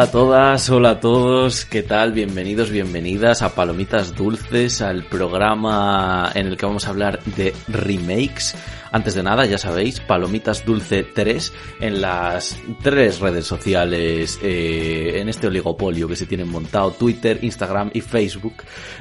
[0.00, 2.12] Hola a todas, hola a todos, ¿qué tal?
[2.12, 8.56] Bienvenidos, bienvenidas a Palomitas Dulces, al programa en el que vamos a hablar de remakes.
[8.92, 15.28] Antes de nada, ya sabéis, Palomitas Dulce 3 en las tres redes sociales, eh, en
[15.28, 18.54] este oligopolio que se tienen montado, Twitter, Instagram y Facebook.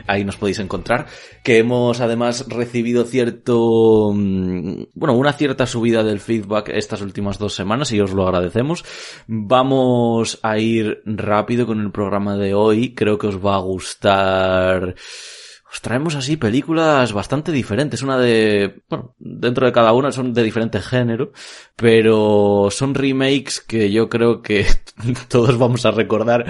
[0.06, 1.08] Ahí nos podéis encontrar.
[1.44, 7.56] Que hemos además recibido cierto, mm, bueno, una cierta subida del feedback estas últimas dos
[7.56, 8.86] semanas y os lo agradecemos.
[9.28, 12.94] Vamos a ir rápido con el programa de hoy.
[12.94, 14.96] Creo que os va a gustar
[15.72, 18.02] os traemos así películas bastante diferentes.
[18.02, 21.32] Una de, bueno, dentro de cada una son de diferente género,
[21.76, 24.66] pero son remakes que yo creo que
[25.28, 26.46] todos vamos a recordar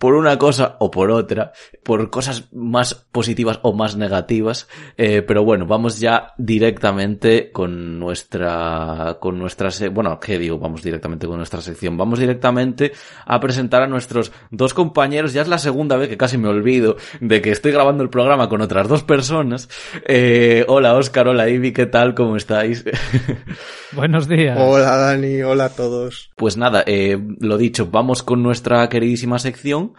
[0.00, 1.52] por una cosa o por otra,
[1.84, 9.18] por cosas más positivas o más negativas, eh, pero bueno, vamos ya directamente con nuestra,
[9.20, 10.58] con nuestra, bueno, ¿qué digo?
[10.58, 12.92] Vamos directamente con nuestra sección, vamos directamente
[13.26, 16.96] a presentar a nuestros dos compañeros, ya es la segunda vez que casi me olvido
[17.20, 19.68] de que estoy grabando el programa con otras dos personas.
[20.06, 22.14] Eh, hola Oscar, hola Ivy, ¿qué tal?
[22.14, 22.86] ¿Cómo estáis?
[23.92, 24.56] Buenos días.
[24.58, 26.30] Hola Dani, hola a todos.
[26.36, 29.89] Pues nada, eh, lo dicho, vamos con nuestra queridísima sección,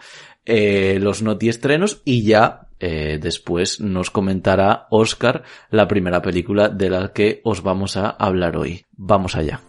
[0.44, 7.12] eh, los notiestrenos y ya eh, después nos comentará Oscar la primera película de la
[7.12, 8.84] que os vamos a hablar hoy.
[8.92, 9.60] Vamos allá.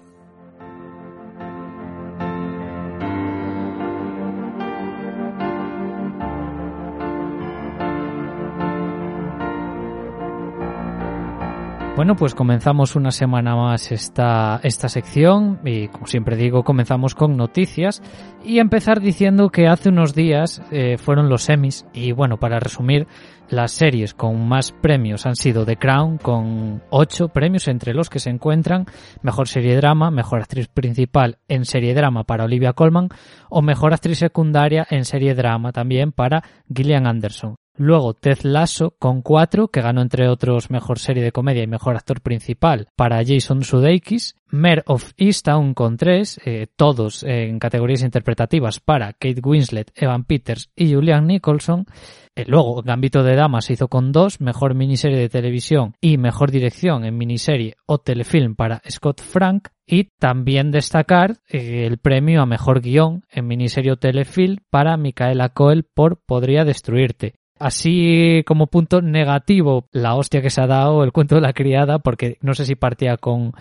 [12.04, 17.38] Bueno, pues comenzamos una semana más esta, esta sección y como siempre digo, comenzamos con
[17.38, 18.04] noticias
[18.44, 23.08] y empezar diciendo que hace unos días eh, fueron los semis y bueno, para resumir,
[23.48, 28.20] las series con más premios han sido The Crown con ocho premios entre los que
[28.20, 28.86] se encuentran
[29.22, 33.08] Mejor Serie Drama, Mejor Actriz Principal en Serie Drama para Olivia Colman
[33.50, 37.56] o Mejor Actriz Secundaria en Serie Drama también para Gillian Anderson.
[37.76, 41.96] Luego Ted Lasso con cuatro, que ganó entre otros Mejor Serie de Comedia y Mejor
[41.96, 44.36] Actor Principal para Jason Sudeikis.
[44.54, 50.70] Mare of Easttown con tres, eh, todos en categorías interpretativas para Kate Winslet, Evan Peters
[50.76, 51.88] y Julian Nicholson.
[52.36, 56.52] Eh, luego Gambito de Dama se hizo con dos, Mejor Miniserie de Televisión y Mejor
[56.52, 59.70] Dirección en Miniserie o Telefilm para Scott Frank.
[59.88, 65.50] Y también destacar eh, el premio a Mejor Guión en Miniserie o Telefilm para Micaela
[65.50, 67.34] Coel por Podría Destruirte.
[67.60, 72.00] Así como punto negativo, la hostia que se ha dado el cuento de la criada,
[72.00, 73.54] porque no sé si partía con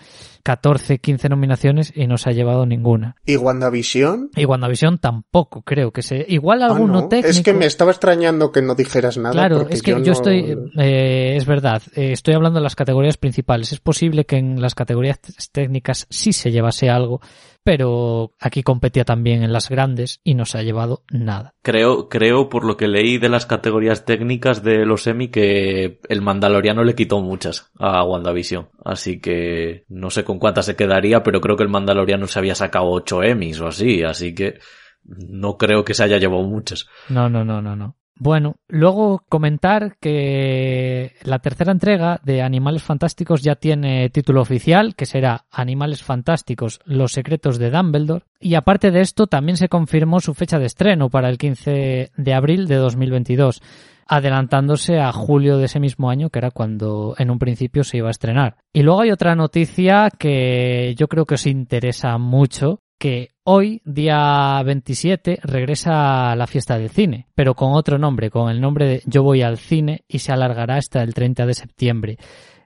[0.43, 3.15] 14, 15 nominaciones y no se ha llevado ninguna.
[3.25, 4.31] ¿Y WandaVision?
[4.35, 6.25] Y WandaVision tampoco, creo que se.
[6.27, 7.07] Igual alguno ah, no.
[7.07, 7.29] técnico.
[7.29, 9.33] Es que me estaba extrañando que no dijeras nada.
[9.33, 10.11] Claro, es que yo, yo no...
[10.11, 10.57] estoy.
[10.77, 13.71] Eh, es verdad, eh, estoy hablando de las categorías principales.
[13.71, 15.19] Es posible que en las categorías
[15.51, 17.21] técnicas sí se llevase algo
[17.63, 21.53] pero aquí competía también en las grandes y no se ha llevado nada.
[21.61, 26.21] Creo, creo por lo que leí de las categorías técnicas de los Emmy que el
[26.21, 28.69] Mandaloriano le quitó muchas a WandaVision.
[28.83, 32.55] Así que no sé con cuántas se quedaría, pero creo que el Mandaloriano se había
[32.55, 34.59] sacado ocho Emmys o así, así que
[35.03, 36.87] no creo que se haya llevado muchas.
[37.09, 37.97] No, no, no, no, no.
[38.15, 45.07] Bueno, luego comentar que la tercera entrega de Animales Fantásticos ya tiene título oficial, que
[45.07, 48.25] será Animales Fantásticos, Los Secretos de Dumbledore.
[48.39, 52.33] Y aparte de esto, también se confirmó su fecha de estreno para el 15 de
[52.33, 53.61] abril de 2022,
[54.05, 58.09] adelantándose a julio de ese mismo año, que era cuando en un principio se iba
[58.09, 58.57] a estrenar.
[58.71, 64.63] Y luego hay otra noticia que yo creo que os interesa mucho, que hoy, día
[64.63, 69.23] 27, regresa la fiesta del cine, pero con otro nombre, con el nombre de Yo
[69.23, 72.17] voy al cine y se alargará hasta el 30 de septiembre.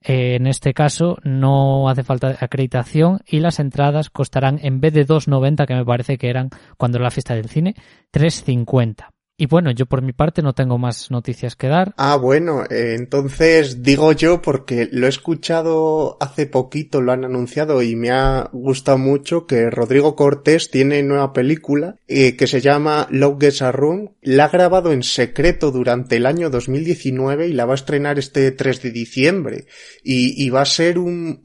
[0.04, 5.66] En este caso no hace falta acreditación y las entradas costarán en vez de 2,90
[5.66, 7.74] que me parece que eran cuando era la fiesta del cine,
[8.14, 9.17] 3,50.
[9.40, 11.94] Y bueno, yo por mi parte no tengo más noticias que dar.
[11.98, 17.84] Ah, bueno, eh, entonces digo yo porque lo he escuchado hace poquito, lo han anunciado
[17.84, 23.08] y me ha gustado mucho que Rodrigo Cortés tiene nueva película eh, que se llama
[23.12, 24.16] Love Gets a Room.
[24.24, 28.50] La ha grabado en secreto durante el año 2019 y la va a estrenar este
[28.50, 29.66] 3 de diciembre.
[30.04, 31.42] Y, va a ser un,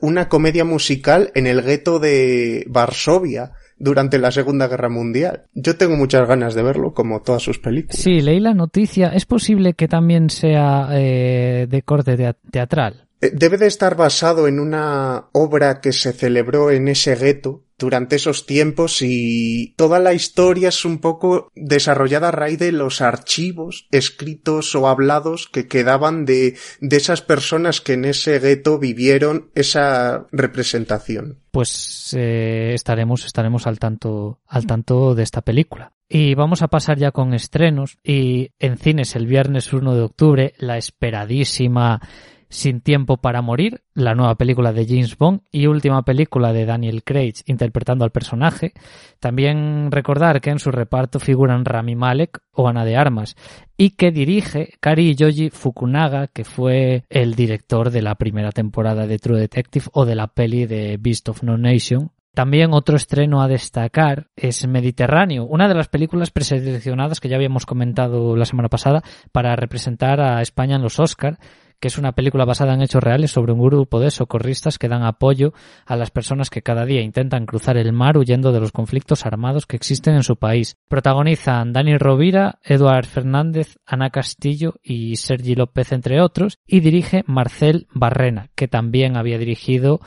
[0.00, 5.44] una comedia musical en el gueto de Varsovia durante la Segunda Guerra Mundial.
[5.54, 7.98] Yo tengo muchas ganas de verlo, como todas sus películas.
[7.98, 9.08] Sí, leí la noticia.
[9.08, 13.05] Es posible que también sea eh, de corte teatral.
[13.20, 18.16] Eh, debe de estar basado en una obra que se celebró en ese gueto durante
[18.16, 23.86] esos tiempos y toda la historia es un poco desarrollada a raíz de los archivos
[23.90, 31.40] escritos o hablados que quedaban de, esas personas que en ese gueto vivieron esa representación.
[31.50, 35.92] Pues eh, estaremos, estaremos al tanto, al tanto de esta película.
[36.08, 40.54] Y vamos a pasar ya con estrenos y en cines el viernes 1 de octubre
[40.58, 42.00] la esperadísima
[42.48, 47.02] sin tiempo para morir, la nueva película de James Bond y última película de Daniel
[47.02, 48.72] Craig interpretando al personaje.
[49.20, 53.36] También recordar que en su reparto figuran Rami Malek o Ana de Armas
[53.76, 59.18] y que dirige Kari Yoji Fukunaga, que fue el director de la primera temporada de
[59.18, 63.48] True Detective o de la peli de Beast of No Nation, también otro estreno a
[63.48, 69.02] destacar es Mediterráneo, una de las películas preseleccionadas que ya habíamos comentado la semana pasada
[69.32, 71.38] para representar a España en los Oscar
[71.80, 75.02] que es una película basada en hechos reales sobre un grupo de socorristas que dan
[75.02, 75.52] apoyo
[75.84, 79.66] a las personas que cada día intentan cruzar el mar huyendo de los conflictos armados
[79.66, 80.76] que existen en su país.
[80.88, 87.86] Protagonizan Dani Rovira, Eduard Fernández, Ana Castillo y Sergi López, entre otros, y dirige Marcel
[87.92, 90.00] Barrena, que también había dirigido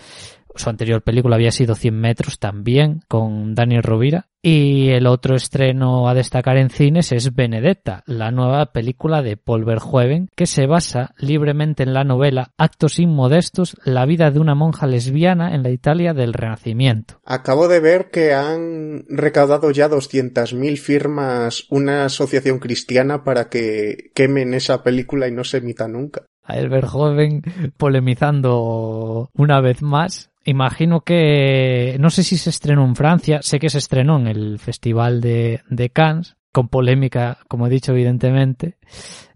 [0.56, 4.28] su anterior película había sido 100 metros también con Daniel Rovira.
[4.42, 9.66] Y el otro estreno a destacar en cines es Benedetta, la nueva película de Paul
[9.66, 14.88] Verhoeven, que se basa libremente en la novela Actos Inmodestos, la vida de una monja
[14.88, 17.20] lesbiana en la Italia del Renacimiento.
[17.26, 24.54] Acabo de ver que han recaudado ya 200.000 firmas una asociación cristiana para que quemen
[24.54, 26.24] esa película y no se emita nunca.
[26.44, 27.44] A el Verhoeven
[27.78, 33.70] polemizando una vez más Imagino que no sé si se estrenó en Francia, sé que
[33.70, 38.80] se estrenó en el Festival de, Cannes, con polémica, como he dicho, evidentemente.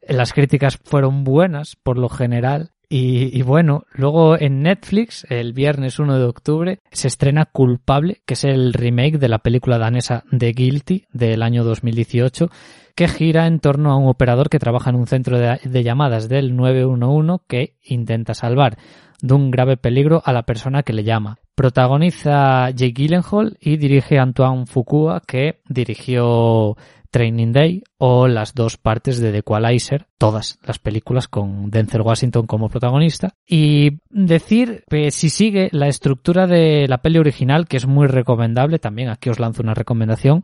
[0.07, 2.71] Las críticas fueron buenas, por lo general.
[2.89, 8.33] Y, y, bueno, luego en Netflix, el viernes 1 de octubre, se estrena Culpable, que
[8.33, 12.49] es el remake de la película danesa The Guilty del año 2018,
[12.95, 16.27] que gira en torno a un operador que trabaja en un centro de, de llamadas
[16.27, 18.79] del 911 que intenta salvar
[19.23, 21.37] de un grave peligro a la persona que le llama.
[21.55, 26.75] Protagoniza Jake Gyllenhaal y dirige Antoine Fuqua, que dirigió
[27.09, 32.47] Training Day o las dos partes de The Equalizer, todas las películas con Denzel Washington
[32.47, 33.35] como protagonista.
[33.47, 38.77] Y decir que si sigue la estructura de la peli original, que es muy recomendable,
[38.77, 40.43] también aquí os lanzo una recomendación,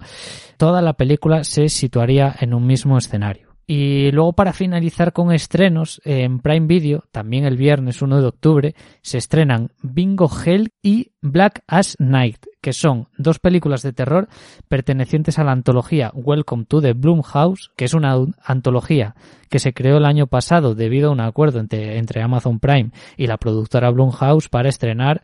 [0.57, 3.48] toda la película se situaría en un mismo escenario.
[3.71, 8.75] Y luego para finalizar con estrenos, en Prime Video, también el viernes 1 de octubre,
[9.03, 14.27] se estrenan Bingo Hell y Black As Night, que son dos películas de terror
[14.67, 16.95] pertenecientes a la antología Welcome to the
[17.25, 19.13] House, que es una antología
[19.51, 23.27] que se creó el año pasado debido a un acuerdo entre, entre Amazon Prime y
[23.27, 25.21] la productora Blumhouse para estrenar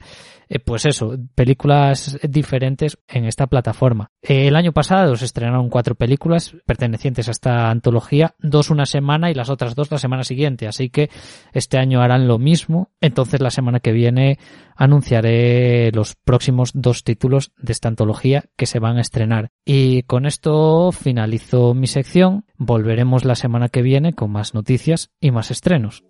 [0.50, 4.12] eh, pues eso, películas diferentes en esta plataforma.
[4.28, 9.30] Eh, el año pasado se estrenaron cuatro películas pertenecientes a esta antología, dos una semana
[9.30, 11.12] y las otras dos la semana siguiente, así que
[11.54, 14.40] este año harán lo mismo, entonces la semana que viene
[14.76, 19.52] anunciaré los próximos dos títulos de esta antología que se van a estrenar.
[19.64, 25.30] Y con esto finalizo mi sección, volveremos la semana que viene con más noticias y
[25.30, 26.04] más estrenos.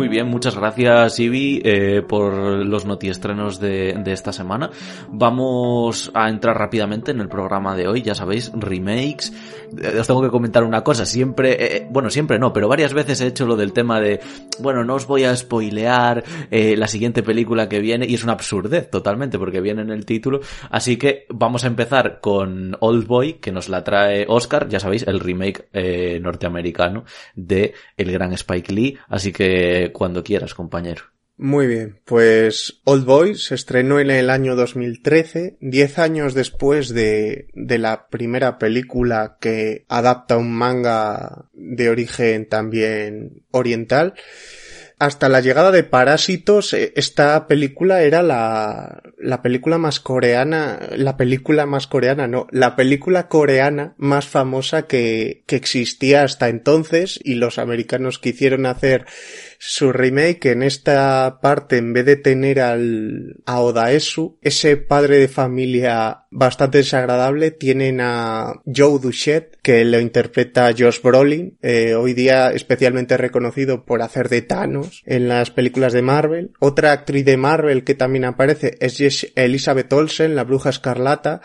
[0.00, 4.70] Muy bien, muchas gracias Ibi eh, por los notiestrenos de, de esta semana.
[5.10, 9.30] Vamos a entrar rápidamente en el programa de hoy, ya sabéis, remakes.
[9.78, 12.94] Eh, os tengo que comentar una cosa, siempre, eh, eh, bueno, siempre no, pero varias
[12.94, 14.20] veces he hecho lo del tema de,
[14.58, 18.32] bueno, no os voy a spoilear eh, la siguiente película que viene, y es una
[18.32, 20.40] absurdez totalmente, porque viene en el título.
[20.70, 25.06] Así que vamos a empezar con Old Boy, que nos la trae Oscar, ya sabéis,
[25.06, 25.68] el remake
[26.22, 27.04] norteamericano
[27.34, 28.96] de el gran Spike Lee.
[29.06, 31.02] Así que cuando quieras, compañero.
[31.42, 37.48] Muy bien, pues Old Boy se estrenó en el año 2013, diez años después de,
[37.54, 44.14] de la primera película que adapta un manga de origen también oriental
[45.00, 51.16] hasta la llegada de Parásitos, eh, esta película era la, la película más coreana, la
[51.16, 57.36] película más coreana, no, la película coreana más famosa que, que existía hasta entonces y
[57.36, 59.06] los americanos quisieron hacer
[59.62, 65.28] su remake en esta parte, en vez de tener al, a Odaesu, ese padre de
[65.28, 72.52] familia bastante desagradable, tienen a Joe Duchet, que lo interpreta Josh Brolin, eh, hoy día
[72.52, 76.52] especialmente reconocido por hacer de Thanos en las películas de Marvel.
[76.58, 81.42] Otra actriz de Marvel que también aparece es Elizabeth Olsen, la bruja escarlata,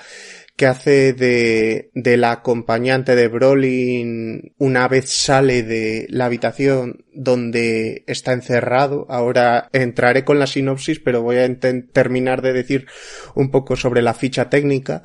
[0.56, 8.04] que hace de, de la acompañante de Brolin una vez sale de la habitación donde
[8.08, 9.06] está encerrado.
[9.10, 11.60] Ahora entraré con la sinopsis, pero voy a
[11.92, 12.88] terminar de decir
[13.34, 15.04] un poco sobre la ficha técnica.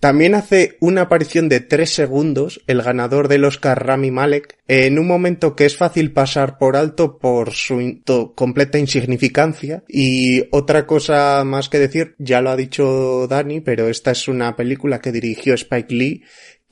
[0.00, 5.06] También hace una aparición de tres segundos el ganador del Oscar Rami Malek en un
[5.06, 8.00] momento que es fácil pasar por alto por su
[8.34, 9.84] completa insignificancia.
[9.86, 14.56] Y otra cosa más que decir, ya lo ha dicho Dani, pero esta es una
[14.56, 16.22] película que dirigió Spike Lee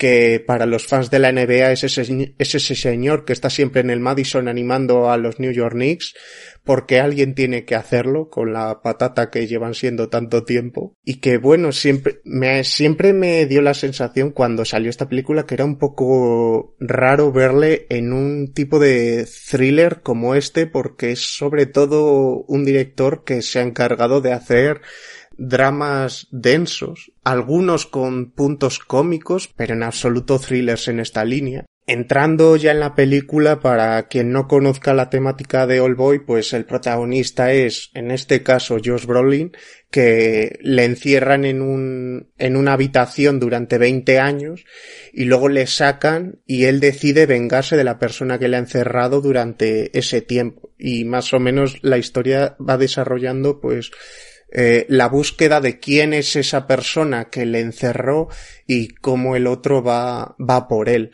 [0.01, 3.91] que para los fans de la NBA es ese, ese señor que está siempre en
[3.91, 6.15] el Madison animando a los New York Knicks,
[6.65, 10.95] porque alguien tiene que hacerlo con la patata que llevan siendo tanto tiempo.
[11.05, 15.53] Y que bueno, siempre me, siempre me dio la sensación cuando salió esta película que
[15.53, 21.67] era un poco raro verle en un tipo de thriller como este, porque es sobre
[21.67, 24.81] todo un director que se ha encargado de hacer
[25.41, 31.65] dramas densos, algunos con puntos cómicos, pero en absoluto thrillers en esta línea.
[31.87, 36.53] Entrando ya en la película, para quien no conozca la temática de All Boy, pues
[36.53, 39.53] el protagonista es, en este caso, Josh Brolin,
[39.91, 44.65] que le encierran en un, en una habitación durante 20 años
[45.13, 49.21] y luego le sacan y él decide vengarse de la persona que le ha encerrado
[49.21, 50.71] durante ese tiempo.
[50.79, 53.91] Y más o menos la historia va desarrollando, pues,
[54.53, 58.29] eh, la búsqueda de quién es esa persona que le encerró
[58.67, 61.13] y cómo el otro va, va por él.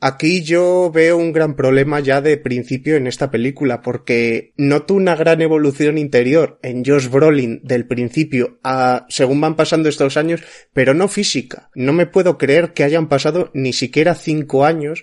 [0.00, 5.16] Aquí yo veo un gran problema ya de principio en esta película porque noto una
[5.16, 10.40] gran evolución interior en Josh Brolin del principio a según van pasando estos años,
[10.72, 11.70] pero no física.
[11.74, 15.02] No me puedo creer que hayan pasado ni siquiera cinco años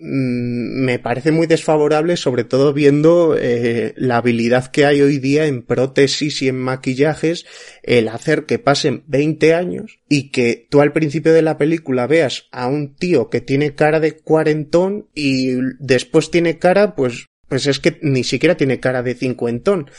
[0.00, 5.62] me parece muy desfavorable, sobre todo viendo eh, la habilidad que hay hoy día en
[5.62, 7.46] prótesis y en maquillajes,
[7.82, 12.48] el hacer que pasen 20 años y que tú al principio de la película veas
[12.50, 17.78] a un tío que tiene cara de cuarentón y después tiene cara pues pues es
[17.78, 19.90] que ni siquiera tiene cara de cincuentón.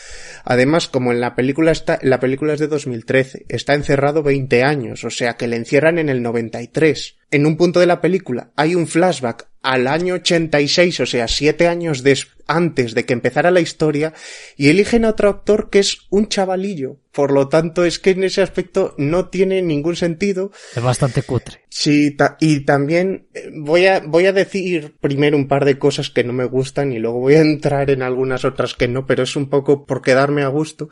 [0.44, 5.06] Además, como en la película está, la película es de 2013, está encerrado 20 años,
[5.06, 7.16] o sea que le encierran en el 93.
[7.36, 11.68] En un punto de la película hay un flashback al año 86, o sea, siete
[11.68, 12.02] años
[12.48, 14.14] antes de que empezara la historia,
[14.56, 16.98] y eligen a otro actor que es un chavalillo.
[17.12, 20.52] Por lo tanto, es que en ese aspecto no tiene ningún sentido.
[20.76, 21.62] Es bastante cutre.
[21.70, 26.24] Sí, y también eh, voy a, voy a decir primero un par de cosas que
[26.24, 29.36] no me gustan y luego voy a entrar en algunas otras que no, pero es
[29.36, 30.90] un poco por quedarme a gusto.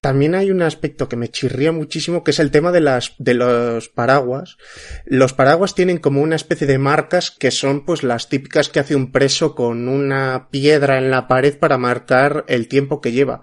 [0.00, 3.34] También hay un aspecto que me chirría muchísimo, que es el tema de las, de
[3.34, 4.56] los paraguas.
[5.04, 8.96] Los paraguas tienen como una especie de marcas que son pues las típicas que hace
[8.96, 13.42] un preso con una piedra en la pared para marcar el tiempo que lleva.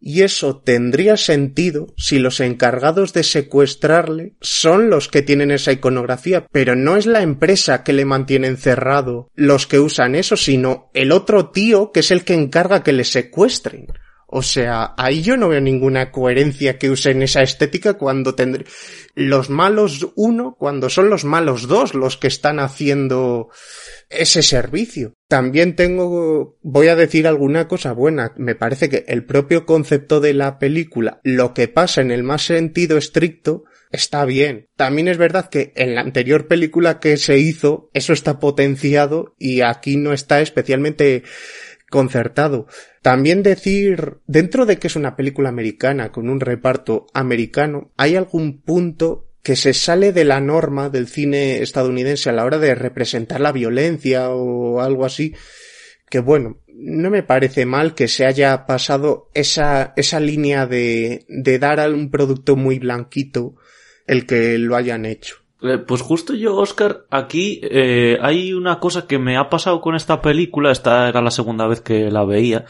[0.00, 6.46] Y eso tendría sentido si los encargados de secuestrarle son los que tienen esa iconografía,
[6.52, 11.12] pero no es la empresa que le mantiene encerrado los que usan eso, sino el
[11.12, 13.86] otro tío que es el que encarga que le secuestren.
[14.36, 18.66] O sea, ahí yo no veo ninguna coherencia que usen esa estética cuando tendré
[19.14, 23.48] los malos uno, cuando son los malos dos los que están haciendo
[24.10, 25.14] ese servicio.
[25.26, 28.34] También tengo, voy a decir alguna cosa buena.
[28.36, 32.42] Me parece que el propio concepto de la película, lo que pasa en el más
[32.42, 34.66] sentido estricto, está bien.
[34.76, 39.62] También es verdad que en la anterior película que se hizo, eso está potenciado y
[39.62, 41.22] aquí no está especialmente
[41.90, 42.66] concertado.
[43.02, 48.60] También decir, dentro de que es una película americana con un reparto americano, ¿hay algún
[48.60, 53.40] punto que se sale de la norma del cine estadounidense a la hora de representar
[53.40, 55.34] la violencia o algo así?
[56.10, 61.58] Que bueno, no me parece mal que se haya pasado esa, esa línea de, de
[61.58, 63.54] dar a un producto muy blanquito
[64.06, 65.45] el que lo hayan hecho.
[65.62, 69.94] Eh, pues justo yo, Oscar, aquí eh, hay una cosa que me ha pasado con
[69.94, 72.66] esta película, esta era la segunda vez que la veía,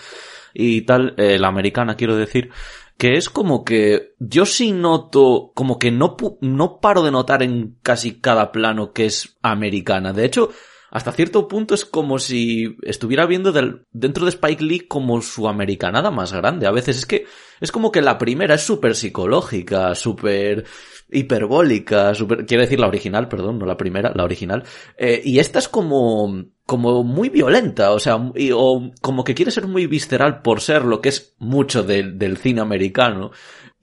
[0.55, 2.51] y tal, eh, la americana quiero decir,
[2.97, 7.77] que es como que yo sí noto, como que no, no paro de notar en
[7.83, 10.13] casi cada plano que es americana.
[10.13, 10.51] De hecho,
[10.97, 13.53] hasta cierto punto es como si estuviera viendo
[13.93, 16.67] dentro de Spike Lee como su americanada más grande.
[16.67, 17.27] A veces es que
[17.61, 20.65] es como que la primera es súper psicológica, súper
[21.11, 24.65] hiperbólica, super, quiero decir la original, perdón, no la primera, la original.
[24.97, 29.67] Eh, y esta es como, como muy violenta, o sea, o como que quiere ser
[29.67, 33.33] muy visceral por ser lo que es mucho del cine americano.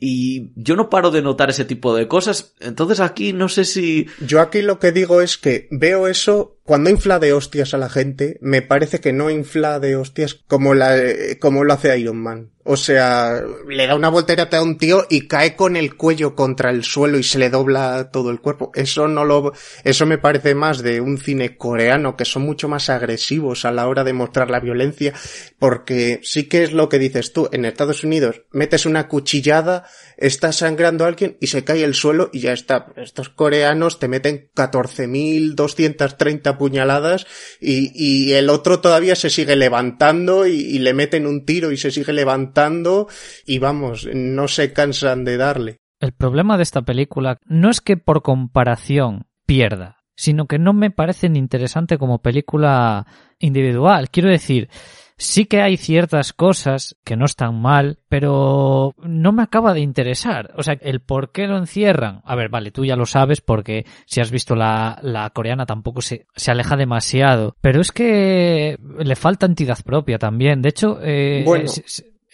[0.06, 2.56] Y yo no paro de notar ese tipo de cosas.
[2.60, 4.08] Entonces aquí no sé si...
[4.28, 7.90] Yo aquí lo que digo es que veo eso cuando infla de hostias a la
[7.90, 10.96] gente, me parece que no infla de hostias como la,
[11.40, 12.54] como lo hace Iron Man.
[12.66, 16.70] O sea, le da una voltereta a un tío y cae con el cuello contra
[16.70, 18.72] el suelo y se le dobla todo el cuerpo.
[18.74, 19.52] Eso no lo,
[19.84, 23.86] eso me parece más de un cine coreano que son mucho más agresivos a la
[23.90, 25.14] hora de mostrar la violencia,
[25.60, 27.50] porque sí que es lo que dices tú.
[27.52, 29.86] En Estados Unidos metes una cuchillada,
[30.24, 32.94] está sangrando a alguien y se cae el suelo y ya está.
[32.96, 37.28] Estos coreanos te meten 14.230 puñaladas
[37.60, 41.92] y, el otro todavía se sigue levantando y, y le meten un tiro y se
[41.92, 43.08] sigue levantando
[43.46, 45.78] y vamos, no se cansan de darle.
[46.00, 50.90] El problema de esta película no es que por comparación pierda, sino que no me
[50.90, 53.06] parece interesante como película
[53.40, 54.10] individual.
[54.10, 54.70] Quiero decir,
[55.18, 60.54] Sí que hay ciertas cosas que no están mal, pero no me acaba de interesar.
[60.58, 62.22] O sea, el por qué lo encierran.
[62.26, 66.02] A ver, vale, tú ya lo sabes porque si has visto la, la coreana tampoco
[66.02, 67.56] se, se aleja demasiado.
[67.62, 70.62] Pero es que le falta entidad propia también.
[70.62, 71.70] De hecho, eh, bueno.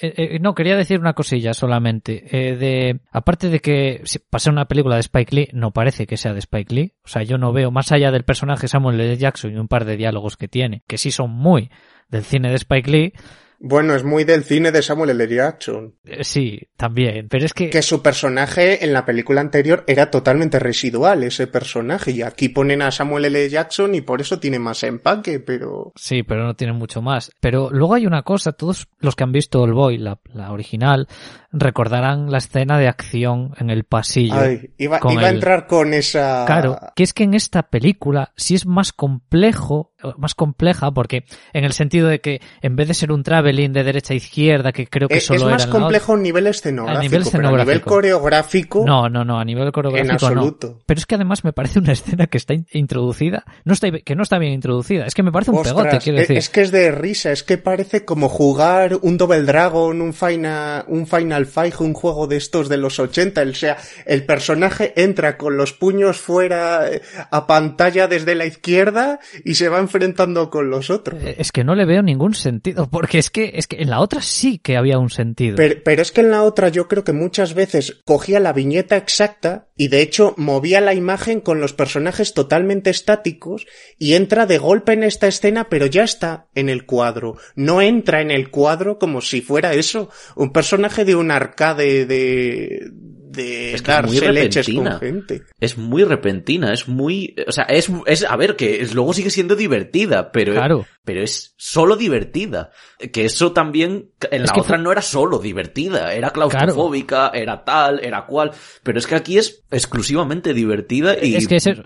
[0.01, 2.23] Eh, eh, no, quería decir una cosilla solamente.
[2.31, 6.33] Eh, de, aparte de que si una película de Spike Lee, no parece que sea
[6.33, 6.93] de Spike Lee.
[7.03, 9.17] O sea, yo no veo, más allá del personaje Samuel L.
[9.17, 11.69] Jackson y un par de diálogos que tiene, que sí son muy
[12.07, 13.13] del cine de Spike Lee.
[13.61, 15.27] Bueno, es muy del cine de Samuel L.
[15.27, 15.95] Jackson.
[16.05, 17.69] Eh, sí, también, pero es que...
[17.69, 22.81] Que su personaje en la película anterior era totalmente residual, ese personaje, y aquí ponen
[22.81, 23.49] a Samuel L.
[23.49, 25.91] Jackson y por eso tiene más empaque, pero...
[25.95, 27.31] Sí, pero no tiene mucho más.
[27.41, 31.09] Pero luego hay una cosa, todos los que han visto El Boy, la, la original,
[31.51, 34.39] recordarán la escena de acción en el pasillo.
[34.39, 36.45] Ay, iba, iba a entrar con esa...
[36.45, 41.65] Claro, que es que en esta película sí es más complejo, más compleja, porque en
[41.65, 44.87] el sentido de que en vez de ser un traveling de derecha a izquierda, que
[44.87, 47.57] creo que es, solo es más era complejo a nivel escenográfico, a nivel escenográfico.
[47.57, 48.83] Pero a nivel coreográfico...
[48.85, 50.67] No, no, no, a nivel coreográfico en absoluto.
[50.67, 50.83] no.
[50.85, 54.23] Pero es que además me parece una escena que está introducida, no está, que no
[54.23, 56.37] está bien introducida, es que me parece un Ostras, pegote, quiero es, decir.
[56.37, 60.85] Es que es de risa, es que parece como jugar un Double Dragon, un Final,
[60.87, 65.37] un Final Fight, un juego de estos de los 80, o sea, el personaje entra
[65.37, 70.69] con los puños fuera eh, a pantalla desde la izquierda y se va enfrentando con
[70.69, 71.21] los otros.
[71.23, 73.99] Eh, Es que no le veo ningún sentido, porque es que, es que en la
[73.99, 75.55] otra sí que había un sentido.
[75.55, 78.95] Pero, pero es que en la otra yo creo que muchas veces cogía la viñeta
[78.97, 83.65] exacta y de hecho movía la imagen con los personajes totalmente estáticos
[83.97, 87.37] y entra de golpe en esta escena pero ya está en el cuadro.
[87.55, 92.91] No entra en el cuadro como si fuera eso, un personaje de un arcade de,
[93.29, 94.91] de Es que es muy leches repentina.
[94.91, 95.41] con gente.
[95.59, 99.29] Es muy repentina, es muy, o sea, es, es, a ver, que es- luego sigue
[99.29, 100.85] siendo divertida, pero, Claro.
[101.09, 102.69] Pero es solo divertida.
[103.11, 107.99] Que eso también, en Es la otra no era solo divertida, era claustrofóbica, era tal,
[108.03, 108.51] era cual,
[108.83, 111.33] pero es que aquí es exclusivamente divertida y...
[111.35, 111.81] Es que ese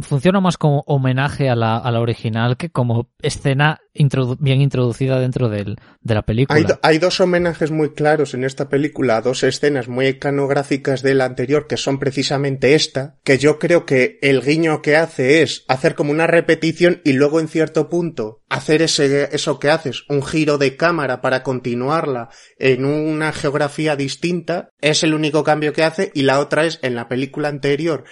[0.00, 5.20] funciona más como homenaje a la, a la original que como escena introdu- bien introducida
[5.20, 6.56] dentro del, de la película.
[6.56, 11.14] Hay, do- hay dos homenajes muy claros en esta película, dos escenas muy iconográficas de
[11.14, 15.64] la anterior, que son precisamente esta, que yo creo que el guiño que hace es
[15.68, 20.22] hacer como una repetición y luego en cierto punto hacer ese, eso que haces, un
[20.22, 26.10] giro de cámara para continuarla en una geografía distinta, es el único cambio que hace
[26.14, 28.04] y la otra es en la película anterior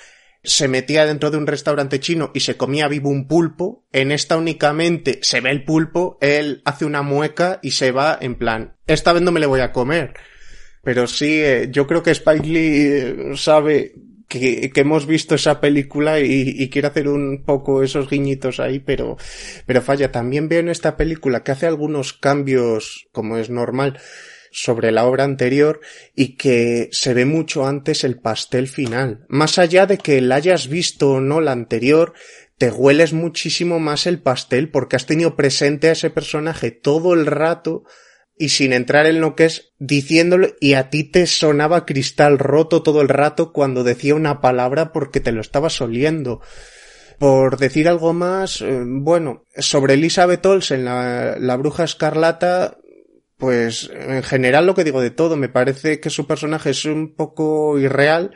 [0.42, 3.84] se metía dentro de un restaurante chino y se comía vivo un pulpo.
[3.92, 8.36] En esta únicamente se ve el pulpo, él hace una mueca y se va en
[8.36, 10.14] plan, esta vez no me le voy a comer.
[10.82, 13.92] Pero sí, eh, yo creo que Spike Lee eh, sabe
[14.30, 18.78] que, que hemos visto esa película y, y quiere hacer un poco esos guiñitos ahí,
[18.78, 19.18] pero,
[19.66, 20.12] pero falla.
[20.12, 23.98] También veo en esta película que hace algunos cambios, como es normal,
[24.52, 25.80] sobre la obra anterior
[26.14, 29.26] y que se ve mucho antes el pastel final.
[29.28, 32.14] Más allá de que la hayas visto o no la anterior,
[32.56, 37.26] te hueles muchísimo más el pastel porque has tenido presente a ese personaje todo el
[37.26, 37.84] rato
[38.40, 42.82] y sin entrar en lo que es diciéndolo y a ti te sonaba cristal roto
[42.82, 46.40] todo el rato cuando decía una palabra porque te lo estabas oliendo.
[47.18, 52.78] Por decir algo más, eh, bueno, sobre Elizabeth Olsen, la, la bruja escarlata,
[53.36, 57.14] pues en general lo que digo de todo, me parece que su personaje es un
[57.14, 58.34] poco irreal,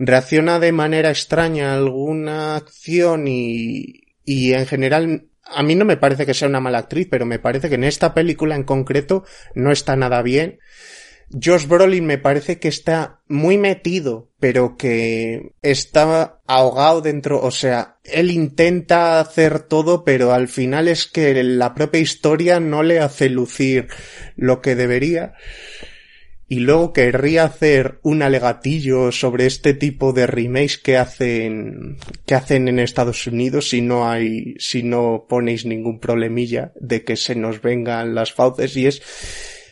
[0.00, 5.96] reacciona de manera extraña a alguna acción y, y en general a mí no me
[5.96, 9.24] parece que sea una mala actriz, pero me parece que en esta película en concreto
[9.54, 10.58] no está nada bien.
[11.42, 17.96] Josh Brolin me parece que está muy metido, pero que está ahogado dentro, o sea,
[18.04, 23.30] él intenta hacer todo, pero al final es que la propia historia no le hace
[23.30, 23.88] lucir
[24.36, 25.34] lo que debería.
[26.54, 32.68] Y luego querría hacer un alegatillo sobre este tipo de remakes que hacen, que hacen
[32.68, 37.60] en Estados Unidos si no hay, si no ponéis ningún problemilla de que se nos
[37.60, 38.76] vengan las fauces.
[38.76, 39.02] Y es,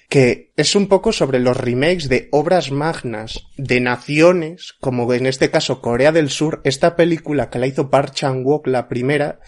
[0.08, 5.52] que es un poco sobre los remakes de obras magnas de naciones, como en este
[5.52, 9.38] caso Corea del Sur, esta película que la hizo Park Chan-wook la primera,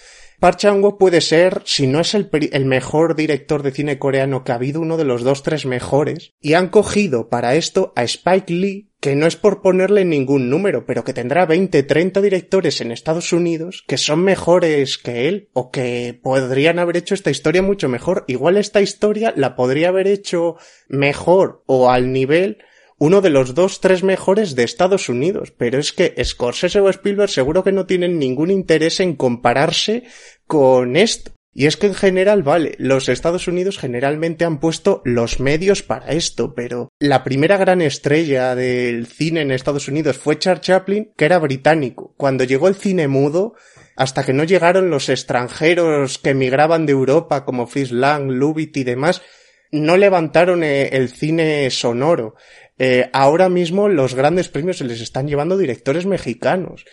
[0.45, 4.53] Park Chan-wook puede ser, si no es el, el, mejor director de cine coreano que
[4.53, 8.53] ha habido, uno de los dos, tres mejores, y han cogido para esto a Spike
[8.53, 12.93] Lee, que no es por ponerle ningún número, pero que tendrá 20, 30 directores en
[12.93, 17.89] Estados Unidos que son mejores que él o que podrían haber hecho esta historia mucho
[17.89, 18.25] mejor.
[18.29, 20.57] Igual esta historia la podría haber hecho
[20.89, 22.59] mejor o al nivel
[22.99, 25.53] uno de los dos, tres mejores de Estados Unidos.
[25.57, 30.05] Pero es que Scorsese o Spielberg seguro que no tienen ningún interés en compararse
[30.47, 31.33] con esto.
[31.57, 36.09] Y es que en general, vale, los Estados Unidos generalmente han puesto los medios para
[36.09, 41.25] esto, pero la primera gran estrella del cine en Estados Unidos fue Charles Chaplin, que
[41.25, 42.13] era británico.
[42.17, 43.55] Cuando llegó el cine mudo,
[43.95, 48.83] hasta que no llegaron los extranjeros que emigraban de Europa como Fritz Lang, Lubitsch y
[48.83, 49.23] demás,
[49.71, 52.35] no levantaron eh, el cine sonoro.
[52.79, 56.85] Eh, ahora mismo los grandes premios se les están llevando directores mexicanos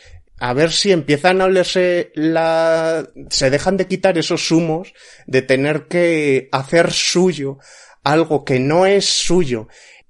[0.41, 3.07] a ver si empiezan a olerse la...
[3.29, 4.93] se dejan de quitar esos humos
[5.27, 7.59] de tener que hacer suyo
[8.03, 9.67] algo que no es suyo.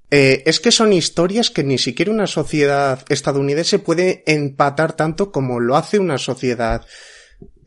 [0.10, 5.60] Eh, es que son historias que ni siquiera una sociedad estadounidense puede empatar tanto como
[5.60, 6.86] lo hace una sociedad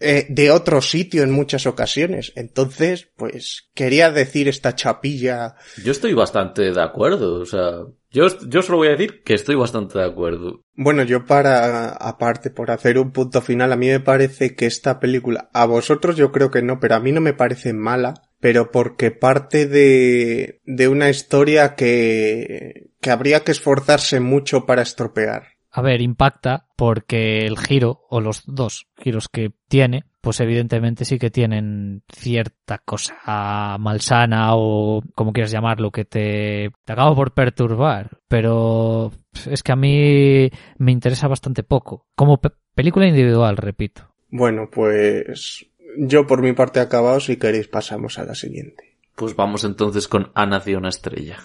[0.01, 2.33] eh, de otro sitio en muchas ocasiones.
[2.37, 5.55] Entonces, pues, quería decir esta chapilla.
[5.83, 9.55] Yo estoy bastante de acuerdo, o sea, yo, yo solo voy a decir que estoy
[9.55, 10.61] bastante de acuerdo.
[10.75, 15.01] Bueno, yo para, aparte, por hacer un punto final, a mí me parece que esta
[15.01, 18.71] película, a vosotros yo creo que no, pero a mí no me parece mala, pero
[18.71, 25.55] porque parte de, de una historia que, que habría que esforzarse mucho para estropear.
[25.71, 31.19] A ver, impacta porque el giro, o los dos giros que tiene, pues evidentemente sí
[31.19, 38.19] que tienen cierta cosa malsana o como quieras llamarlo, que te, te acaba por perturbar,
[38.29, 39.13] pero
[39.51, 42.07] es que a mí me interesa bastante poco.
[42.15, 44.15] Como pe película individual, repito.
[44.31, 48.97] Bueno, pues yo por mi parte acabado, si queréis pasamos a la siguiente.
[49.15, 51.39] Pues vamos entonces con Ha nacido una estrella.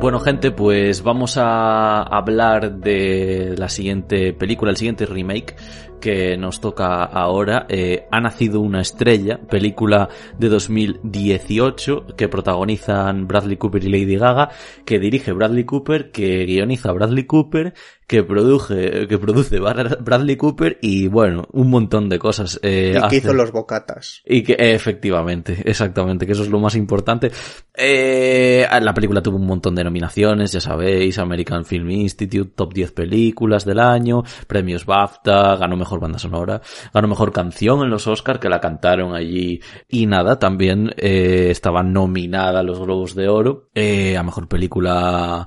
[0.00, 5.54] Bueno, gente, pues vamos a hablar de la siguiente película, el siguiente remake
[6.00, 7.66] que nos toca ahora.
[7.68, 10.08] Eh, ha nacido una estrella, película
[10.38, 14.48] de 2018 que protagonizan Bradley Cooper y Lady Gaga,
[14.86, 17.74] que dirige Bradley Cooper, que guioniza Bradley Cooper,
[18.10, 22.58] que produce, que produce Bradley Cooper y bueno, un montón de cosas.
[22.60, 24.20] Eh, y que hizo los bocatas.
[24.26, 27.30] Y que efectivamente, exactamente, que eso es lo más importante.
[27.72, 32.90] Eh, la película tuvo un montón de nominaciones, ya sabéis, American Film Institute, top 10
[32.90, 36.60] películas del año, premios BAFTA, ganó mejor banda sonora,
[36.92, 41.84] ganó mejor canción en los Oscars que la cantaron allí y nada, también eh, estaba
[41.84, 45.46] nominada a los Globos de Oro eh, a mejor película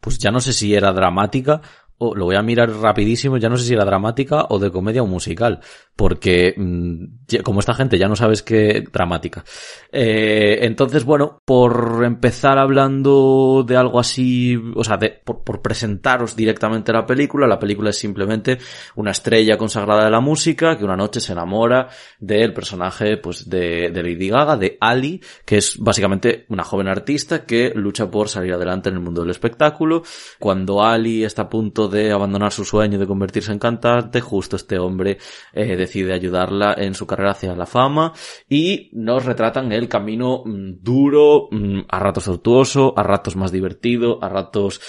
[0.00, 1.60] pues ya no sé si era dramática
[2.02, 5.02] o lo voy a mirar rapidísimo, ya no sé si era dramática o de comedia
[5.02, 5.60] o musical,
[5.94, 9.44] porque mm, como esta gente ya no sabes qué dramática.
[9.92, 16.90] Eh, entonces, bueno, por empezar hablando de algo así, o sea, de, por, presentaros directamente
[16.90, 18.56] la película, la película es simplemente
[18.96, 23.90] una estrella consagrada de la música que una noche se enamora del personaje, pues, de,
[23.90, 28.54] de Lady Gaga, de Ali, que es básicamente una joven artista que lucha por salir
[28.54, 30.02] adelante en el mundo del espectáculo.
[30.38, 34.78] Cuando Ali está a punto de abandonar su sueño de convertirse en cantante, justo este
[34.78, 35.18] hombre
[35.52, 38.12] eh, decide ayudarla en su carrera hacia la fama
[38.48, 44.22] y nos retratan el camino mm, duro, mm, a ratos tortuoso, a ratos más divertido,
[44.22, 44.80] a ratos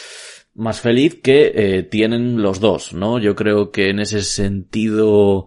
[0.53, 3.19] más feliz que eh, tienen los dos, ¿no?
[3.19, 5.45] Yo creo que en ese sentido...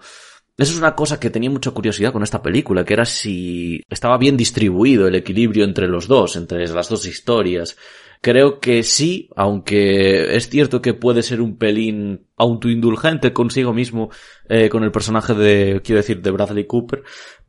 [0.56, 4.18] Eso es una cosa que tenía mucha curiosidad con esta película, que era si estaba
[4.18, 7.76] bien distribuido el equilibrio entre los dos, entre las dos historias
[8.24, 14.08] creo que sí, aunque es cierto que puede ser un pelín autoindulgente consigo mismo,
[14.48, 17.02] eh, con el personaje de, quiero decir, de Bradley Cooper,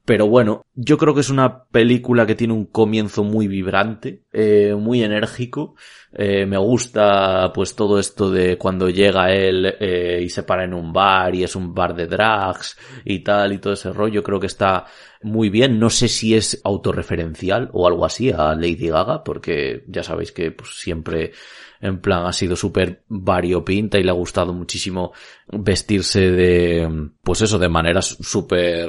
[0.05, 4.75] pero bueno, yo creo que es una película que tiene un comienzo muy vibrante, eh,
[4.75, 5.75] muy enérgico.
[6.13, 10.75] Eh, me gusta pues todo esto de cuando llega él eh, y se para en
[10.75, 14.21] un bar y es un bar de drags y tal y todo ese rollo.
[14.21, 14.85] Creo que está
[15.23, 15.79] muy bien.
[15.79, 20.51] No sé si es autorreferencial o algo así a Lady Gaga, porque ya sabéis que
[20.51, 21.31] pues, siempre
[21.81, 25.13] en plan ha sido súper variopinta y le ha gustado muchísimo
[25.47, 28.87] vestirse de, pues eso, de maneras súper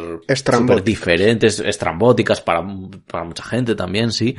[0.82, 2.64] diferentes, estrambóticas para,
[3.06, 4.36] para mucha gente también, sí.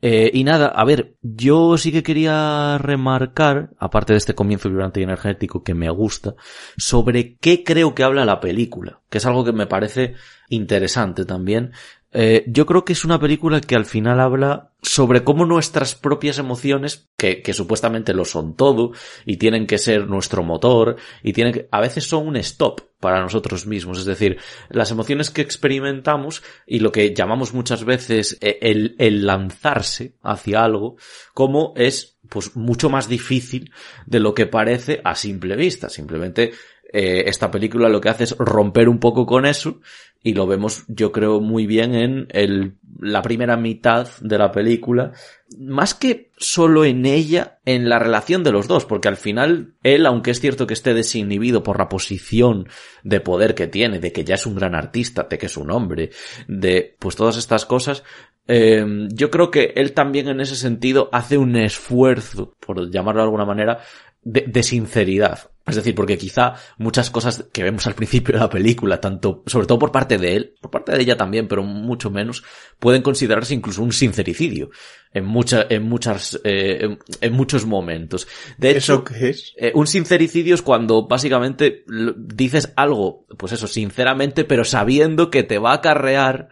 [0.00, 5.00] Eh, y nada, a ver, yo sí que quería remarcar, aparte de este comienzo vibrante
[5.00, 6.34] y energético que me gusta,
[6.76, 10.14] sobre qué creo que habla la película, que es algo que me parece
[10.48, 11.72] interesante también.
[12.18, 16.38] Eh, yo creo que es una película que al final habla sobre cómo nuestras propias
[16.38, 18.92] emociones, que, supuestamente lo son todo,
[19.26, 23.20] y tienen que ser nuestro motor, y tienen que, a veces son un stop para
[23.20, 23.98] nosotros mismos.
[23.98, 24.38] Es decir,
[24.70, 30.64] las emociones que experimentamos y lo que llamamos muchas veces eh, el, el lanzarse hacia
[30.64, 30.96] algo,
[31.34, 33.70] como es pues mucho más difícil
[34.06, 35.90] de lo que parece a simple vista.
[35.90, 36.52] Simplemente
[36.92, 39.80] eh, esta película lo que hace es romper un poco con eso
[40.26, 45.12] y lo vemos yo creo muy bien en el, la primera mitad de la película,
[45.56, 50.04] más que solo en ella, en la relación de los dos, porque al final él,
[50.04, 52.66] aunque es cierto que esté desinhibido por la posición
[53.04, 55.70] de poder que tiene, de que ya es un gran artista, de que es un
[55.70, 56.10] hombre,
[56.48, 58.02] de pues todas estas cosas,
[58.48, 63.26] eh, yo creo que él también en ese sentido hace un esfuerzo, por llamarlo de
[63.26, 63.78] alguna manera,
[64.22, 65.52] de, de, sinceridad.
[65.66, 69.66] Es decir, porque quizá muchas cosas que vemos al principio de la película, tanto, sobre
[69.66, 72.44] todo por parte de él, por parte de ella también, pero mucho menos,
[72.78, 74.70] pueden considerarse incluso un sincericidio
[75.12, 78.28] en muchas, en muchas, eh, en, en, muchos momentos.
[78.58, 79.54] De hecho, ¿Eso qué es?
[79.56, 81.84] Eh, un sincericidio es cuando básicamente
[82.16, 86.48] dices algo, pues eso, sinceramente, pero sabiendo que te va a acarrear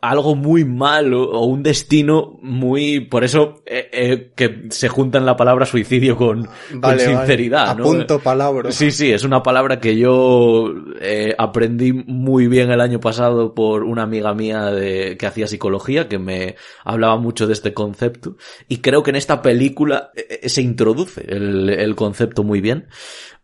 [0.00, 5.36] algo muy malo o un destino muy por eso eh, eh, que se juntan la
[5.36, 8.06] palabra suicidio con, vale, con sinceridad vale.
[8.22, 8.74] palabras.
[8.74, 13.84] Sí sí es una palabra que yo eh, aprendí muy bien el año pasado por
[13.84, 18.36] una amiga mía de que hacía psicología que me hablaba mucho de este concepto
[18.68, 22.88] y creo que en esta película eh, se introduce el, el concepto muy bien.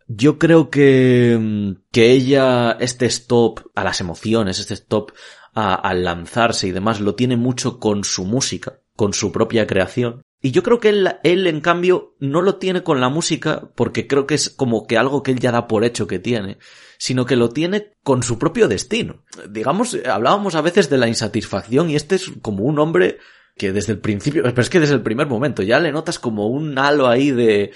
[0.09, 5.11] Yo creo que, que ella, este stop a las emociones, este stop
[5.57, 10.23] a, lanzarse y demás, lo tiene mucho con su música, con su propia creación.
[10.43, 14.07] Y yo creo que él, él, en cambio, no lo tiene con la música porque
[14.07, 16.59] creo que es como que algo que él ya da por hecho que tiene,
[16.99, 19.25] sino que lo tiene con su propio destino.
[19.49, 23.19] Digamos, hablábamos a veces de la insatisfacción y este es como un hombre
[23.57, 26.49] que desde el principio, pero es que desde el primer momento ya le notas como
[26.49, 27.73] un halo ahí de,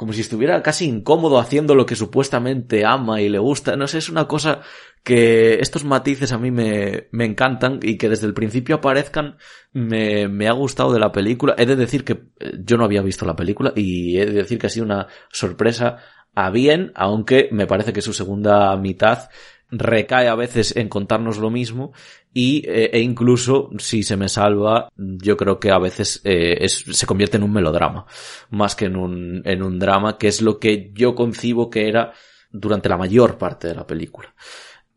[0.00, 3.76] como si estuviera casi incómodo haciendo lo que supuestamente ama y le gusta.
[3.76, 4.62] No sé, es una cosa
[5.04, 9.36] que estos matices a mí me, me encantan y que desde el principio aparezcan
[9.74, 11.54] me, me ha gustado de la película.
[11.58, 12.18] He de decir que
[12.64, 15.98] yo no había visto la película y he de decir que ha sido una sorpresa
[16.34, 19.28] a bien, aunque me parece que su segunda mitad
[19.70, 21.92] recae a veces en contarnos lo mismo
[22.32, 27.06] y eh, e incluso si se me salva yo creo que a veces eh, se
[27.06, 28.06] convierte en un melodrama
[28.50, 32.12] más que en un, en un drama que es lo que yo concibo que era
[32.50, 34.34] durante la mayor parte de la película.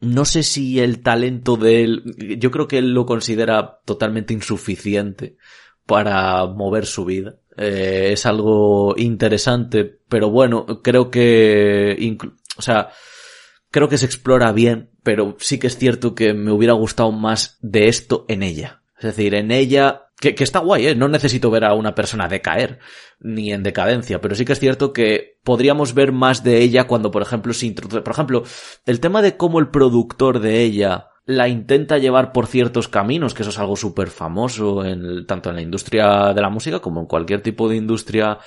[0.01, 2.03] No sé si el talento de él
[2.39, 5.37] yo creo que él lo considera totalmente insuficiente
[5.85, 7.35] para mover su vida.
[7.55, 12.17] Eh, es algo interesante pero bueno creo que
[12.57, 12.89] o sea
[13.73, 17.57] creo que se explora bien, pero sí que es cierto que me hubiera gustado más
[17.61, 18.83] de esto en ella.
[18.97, 20.95] Es decir, en ella, que, que, está guay, ¿eh?
[20.95, 22.77] No necesito ver a una persona decaer,
[23.19, 27.09] ni en decadencia, pero sí que es cierto que podríamos ver más de ella cuando,
[27.09, 28.43] por ejemplo, se introduce, por ejemplo,
[28.85, 33.41] el tema de cómo el productor de ella la intenta llevar por ciertos caminos, que
[33.41, 37.07] eso es algo súper famoso en, tanto en la industria de la música como en
[37.07, 38.37] cualquier tipo de industria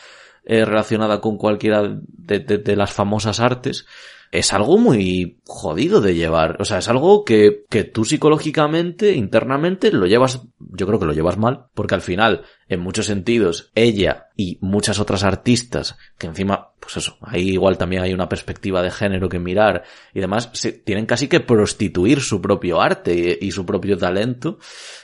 [0.44, 3.86] eh, relacionada con cualquiera de, de, de las famosas artes,
[4.30, 6.56] es algo muy jodido de llevar.
[6.60, 11.12] O sea, es algo que, que tú psicológicamente, internamente, lo llevas, yo creo que lo
[11.12, 16.72] llevas mal, porque al final, en muchos sentidos, ella y muchas otras artistas, que encima,
[16.80, 20.72] pues eso, ahí igual también hay una perspectiva de género que mirar y demás, se,
[20.72, 24.58] tienen casi que prostituir su propio arte y, su propio talento.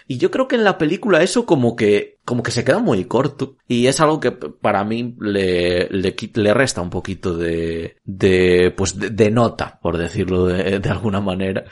[0.09, 3.05] Y yo creo que en la película eso como que, como que se queda muy
[3.05, 3.57] corto.
[3.69, 9.31] Y es algo que para mí le, le, resta un poquito de, de, pues de,
[9.31, 11.65] nota, por decirlo de, de alguna manera.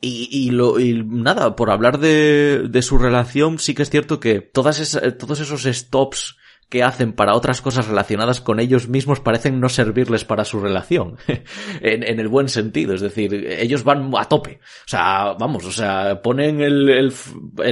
[0.00, 4.20] Y, y, lo, y nada, por hablar de, de su relación, sí que es cierto
[4.20, 6.36] que todas esas, todos esos stops
[6.68, 11.16] que hacen para otras cosas relacionadas con ellos mismos parecen no servirles para su relación.
[11.80, 12.94] en, el buen sentido.
[12.94, 14.60] Es decir, ellos van a tope.
[14.62, 17.12] O sea, vamos, o sea, ponen el,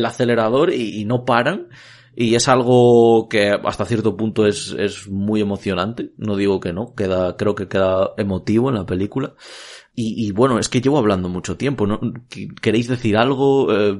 [0.04, 1.68] acelerador y, no paran.
[2.18, 6.12] Y es algo que hasta cierto punto es, es muy emocionante.
[6.16, 9.34] No digo que no, queda, creo que queda emotivo en la película.
[9.98, 11.98] Y, bueno, es que llevo hablando mucho tiempo, ¿no?
[12.60, 13.72] ¿Queréis decir algo?
[13.72, 13.98] Eh,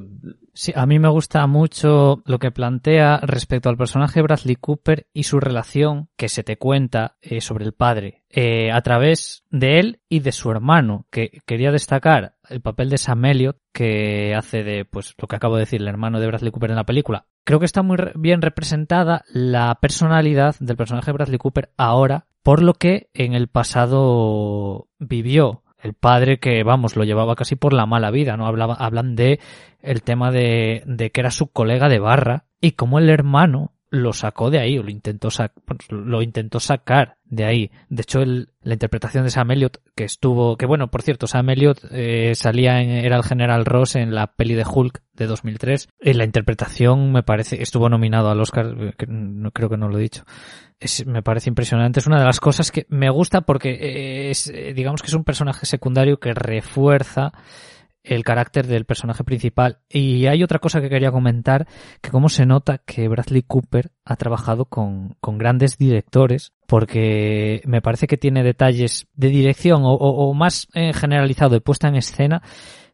[0.59, 5.21] Sí, a mí me gusta mucho lo que plantea respecto al personaje Bradley Cooper y
[5.21, 10.01] su relación que se te cuenta eh, sobre el padre eh, a través de él
[10.09, 14.83] y de su hermano, que quería destacar el papel de Sam Elliott que hace de,
[14.83, 17.27] pues, lo que acabo de decir, el hermano de Bradley Cooper en la película.
[17.43, 22.63] Creo que está muy bien representada la personalidad del personaje de Bradley Cooper ahora por
[22.63, 27.85] lo que en el pasado vivió el padre que, vamos, lo llevaba casi por la
[27.85, 28.47] mala vida, ¿no?
[28.47, 29.39] Hablaba, hablan de
[29.81, 34.13] el tema de, de que era su colega de barra y como el hermano lo
[34.13, 35.29] sacó de ahí, o lo intentó,
[35.89, 37.71] lo intentó sacar de ahí.
[37.89, 41.49] De hecho, el, la interpretación de Sam Elliott, que estuvo, que bueno, por cierto, Sam
[41.51, 45.89] Elliott eh, salía en, era el general Ross en la peli de Hulk de 2003.
[45.99, 48.93] Y la interpretación me parece, estuvo nominado al Oscar, eh,
[49.53, 50.23] creo que no lo he dicho.
[50.79, 51.99] Es, me parece impresionante.
[51.99, 55.65] Es una de las cosas que me gusta porque es, digamos que es un personaje
[55.65, 57.31] secundario que refuerza
[58.07, 59.79] el carácter del personaje principal.
[59.89, 61.67] Y hay otra cosa que quería comentar,
[62.01, 67.81] que cómo se nota que Bradley Cooper ha trabajado con, con grandes directores, porque me
[67.81, 72.41] parece que tiene detalles de dirección o, más eh, generalizado de puesta en escena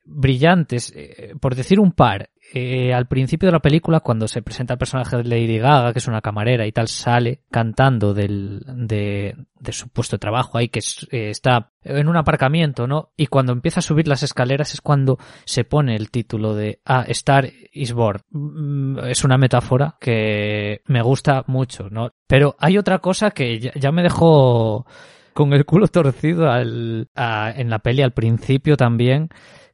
[0.06, 4.74] brillantes, eh, por decir un par, eh, al principio de la película, cuando se presenta
[4.74, 9.36] el personaje de Lady Gaga, que es una camarera y tal, sale cantando del, de,
[9.60, 13.12] de su puesto de trabajo ahí, que eh, está en un aparcamiento, ¿no?
[13.18, 17.06] Y cuando empieza a subir las escaleras es cuando se pone el título de Ah,
[17.08, 18.22] Star is Born.
[18.30, 22.12] Mm, es una metáfora que me gusta mucho, ¿no?
[22.28, 24.86] Pero hay otra cosa que ya, me dejó
[25.34, 29.30] con el culo torcido al, en la peli al principio también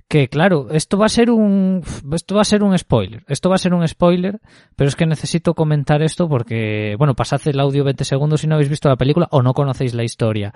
[0.09, 3.23] que claro, esto va a ser un esto va a ser un spoiler.
[3.27, 4.41] Esto va a ser un spoiler,
[4.75, 8.55] pero es que necesito comentar esto porque bueno, pasad el audio 20 segundos si no
[8.55, 10.51] habéis visto la película o no conocéis la historia.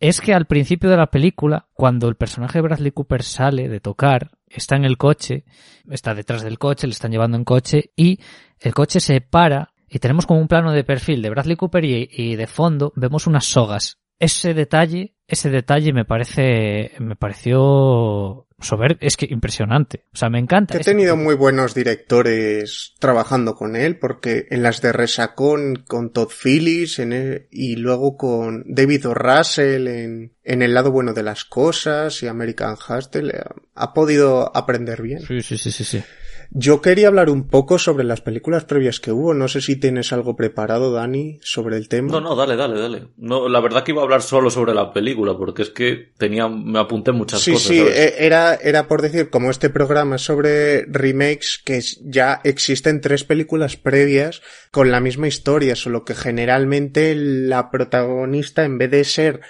[0.00, 3.80] Es que al principio de la película, cuando el personaje de Bradley Cooper sale de
[3.80, 5.44] tocar, está en el coche,
[5.90, 8.18] está detrás del coche, le están llevando en coche y
[8.60, 12.08] el coche se para y tenemos como un plano de perfil de Bradley Cooper y,
[12.10, 13.98] y de fondo vemos unas sogas.
[14.18, 20.04] Ese detalle, ese detalle me parece, me pareció sober es que impresionante.
[20.12, 20.76] O sea, me encanta.
[20.76, 26.30] He tenido muy buenos directores trabajando con él, porque en las de Resacón con Todd
[26.30, 29.14] Phillips en y luego con David o.
[29.14, 33.42] Russell en, en El lado bueno de las cosas y American Hustle, eh,
[33.74, 35.20] ha podido aprender bien.
[35.20, 36.02] Sí, sí, sí, sí, sí.
[36.50, 39.34] Yo quería hablar un poco sobre las películas previas que hubo.
[39.34, 42.12] No sé si tienes algo preparado, Dani, sobre el tema.
[42.12, 43.08] No, no, dale, dale, dale.
[43.16, 46.48] No, la verdad que iba a hablar solo sobre la película, porque es que tenía,
[46.48, 47.62] me apunté muchas cosas.
[47.62, 52.40] Sí, sí, eh, era, era por decir, como este programa es sobre remakes, que ya
[52.44, 58.90] existen tres películas previas con la misma historia, solo que generalmente la protagonista, en vez
[58.90, 59.40] de ser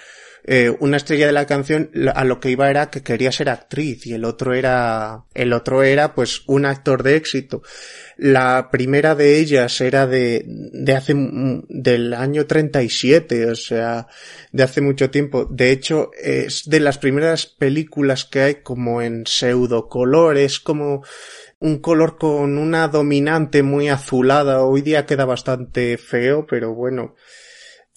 [0.43, 4.05] eh, una estrella de la canción a lo que iba era que quería ser actriz
[4.07, 7.63] y el otro era, el otro era pues un actor de éxito.
[8.17, 14.07] La primera de ellas era de, de hace, del año 37, o sea,
[14.51, 15.45] de hace mucho tiempo.
[15.45, 21.03] De hecho, es de las primeras películas que hay como en pseudo colores, como
[21.59, 24.61] un color con una dominante muy azulada.
[24.61, 27.15] Hoy día queda bastante feo, pero bueno,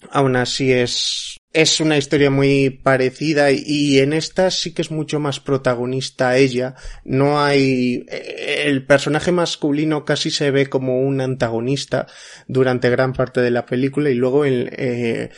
[0.09, 5.19] aún así es es una historia muy parecida y en esta sí que es mucho
[5.19, 6.75] más protagonista ella.
[7.03, 12.07] No hay el personaje masculino casi se ve como un antagonista
[12.47, 15.29] durante gran parte de la película y luego en, eh,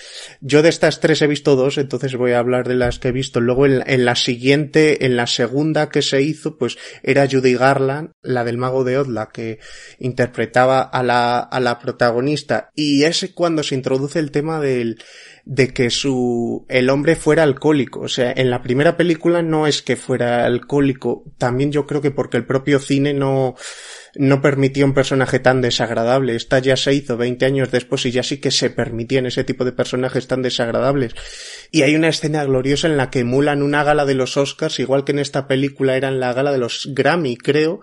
[0.41, 3.11] yo de estas tres he visto dos, entonces voy a hablar de las que he
[3.11, 3.39] visto.
[3.39, 8.11] Luego en, en, la siguiente, en la segunda que se hizo, pues era Judy Garland,
[8.21, 9.59] la del mago de Oz, la que
[9.97, 14.97] interpretaba a la, a la protagonista y es cuando se introduce el tema del
[15.45, 18.01] de que su, el hombre fuera alcohólico.
[18.01, 22.11] O sea, en la primera película no es que fuera alcohólico, también yo creo que
[22.11, 23.55] porque el propio cine no,
[24.15, 26.35] no permitía un personaje tan desagradable.
[26.35, 29.65] Esta ya se hizo 20 años después y ya sí que se permitían ese tipo
[29.65, 31.13] de personajes tan desagradables.
[31.71, 35.03] Y hay una escena gloriosa en la que emulan una gala de los Oscars, igual
[35.03, 37.81] que en esta película era en la gala de los Grammy, creo,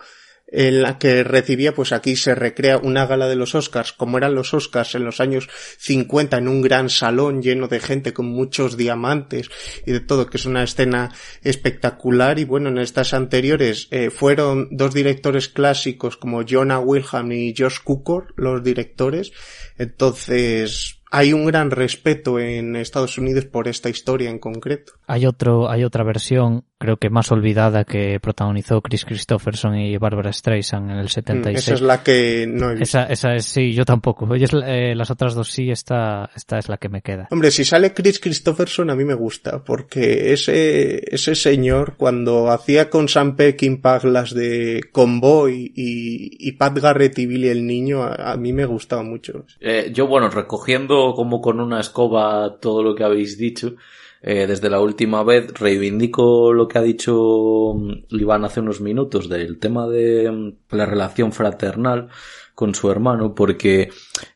[0.53, 4.35] en la que recibía, pues aquí se recrea una gala de los Oscars, como eran
[4.35, 5.49] los Oscars en los años
[5.79, 9.51] 50, en un gran salón lleno de gente con muchos diamantes
[9.87, 12.39] y de todo, que es una escena espectacular.
[12.39, 17.79] Y bueno, en estas anteriores eh, fueron dos directores clásicos como Jonah Wilhelm y Josh
[17.83, 19.33] Cukor, los directores.
[19.79, 24.93] Entonces, hay un gran respeto en Estados Unidos por esta historia en concreto.
[25.07, 30.33] Hay otro, hay otra versión, creo que más olvidada, que protagonizó Chris Christopherson y Barbara
[30.33, 31.55] Streisand en el 76.
[31.55, 32.99] Mm, esa es la que no he visto.
[32.99, 34.27] Esa, esa es, sí, yo tampoco.
[34.35, 37.29] eh, las otras dos sí, esta, esta es la que me queda.
[37.31, 42.89] Hombre, si sale Chris Christopherson a mí me gusta, porque ese, ese señor cuando hacía
[42.89, 48.33] con Sam Peckinpah las de Convoy y, y Pat Garrett y Billy el Niño, a,
[48.33, 49.45] a mí me gustaba mucho.
[49.61, 53.77] Eh, yo, bueno, recogiendo como con una escoba todo lo que habéis dicho.
[54.23, 57.73] Eh, desde la última vez reivindico lo que ha dicho
[58.11, 62.09] Iván hace unos minutos del tema de mm, la relación fraternal
[62.55, 63.89] con su hermano porque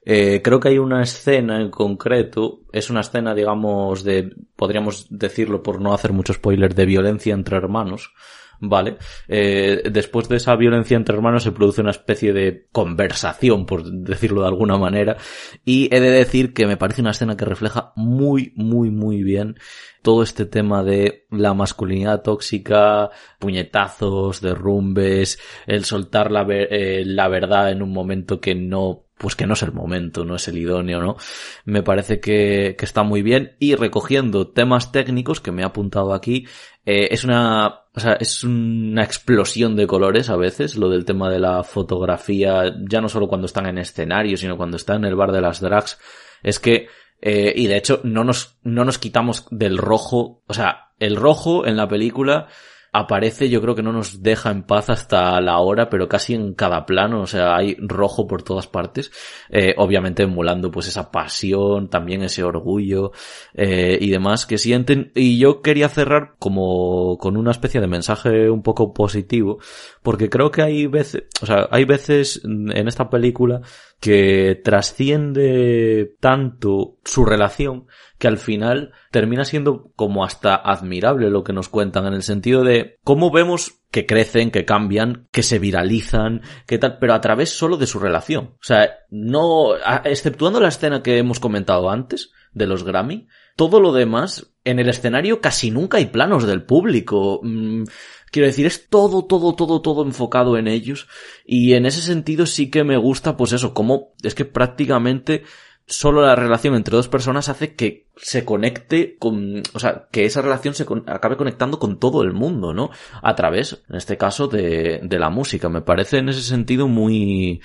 [0.07, 5.63] eh, creo que hay una escena en concreto, es una escena digamos de, podríamos decirlo
[5.63, 8.15] por no hacer mucho spoiler, de violencia entre hermanos,
[8.61, 8.97] ¿vale?
[9.29, 14.43] Eh, después de esa violencia entre hermanos se produce una especie de conversación, por decirlo
[14.43, 15.17] de alguna manera,
[15.65, 19.57] y he de decir que me parece una escena que refleja muy, muy, muy bien
[20.03, 27.71] todo este tema de la masculinidad tóxica, puñetazos, derrumbes, el soltar la, eh, la verdad
[27.71, 31.01] en un momento que no pues que no es el momento, no es el idóneo,
[31.01, 31.17] ¿no?
[31.65, 36.15] Me parece que, que está muy bien y recogiendo temas técnicos que me he apuntado
[36.15, 36.47] aquí,
[36.85, 41.31] eh, es una, o sea, es una explosión de colores a veces, lo del tema
[41.31, 45.17] de la fotografía, ya no solo cuando están en escenario, sino cuando están en el
[45.17, 45.99] bar de las drags,
[46.43, 46.89] es que
[47.27, 50.43] eh, y de hecho, no nos, no nos quitamos del rojo.
[50.47, 52.49] O sea, el rojo en la película
[52.95, 56.55] aparece, yo creo que no nos deja en paz hasta la hora, pero casi en
[56.55, 59.11] cada plano, o sea, hay rojo por todas partes,
[59.51, 63.11] eh, obviamente emulando pues esa pasión, también ese orgullo
[63.53, 65.11] eh, y demás que sienten.
[65.17, 69.59] Y yo quería cerrar como con una especie de mensaje un poco positivo,
[70.01, 73.61] porque creo que hay veces, o sea, hay veces en esta película
[73.99, 77.87] que trasciende tanto su relación
[78.19, 82.63] que al final termina siendo como hasta admirable lo que nos cuentan en el sentido
[82.63, 87.51] de cómo vemos que crecen, que cambian, que se viralizan, que tal, pero a través
[87.51, 88.55] solo de su relación.
[88.55, 93.93] O sea, no, exceptuando la escena que hemos comentado antes de los Grammy, todo lo
[93.93, 97.41] demás, en el escenario casi nunca hay planos del público.
[97.43, 97.85] Mm,
[98.33, 101.07] quiero decir, es todo, todo, todo, todo enfocado en ellos.
[101.45, 105.45] Y en ese sentido sí que me gusta, pues eso, como es que prácticamente
[105.87, 110.41] solo la relación entre dos personas hace que se conecte con, o sea, que esa
[110.41, 112.91] relación se con, acabe conectando con todo el mundo, ¿no?
[113.23, 115.69] A través, en este caso, de, de la música.
[115.69, 117.61] Me parece en ese sentido muy,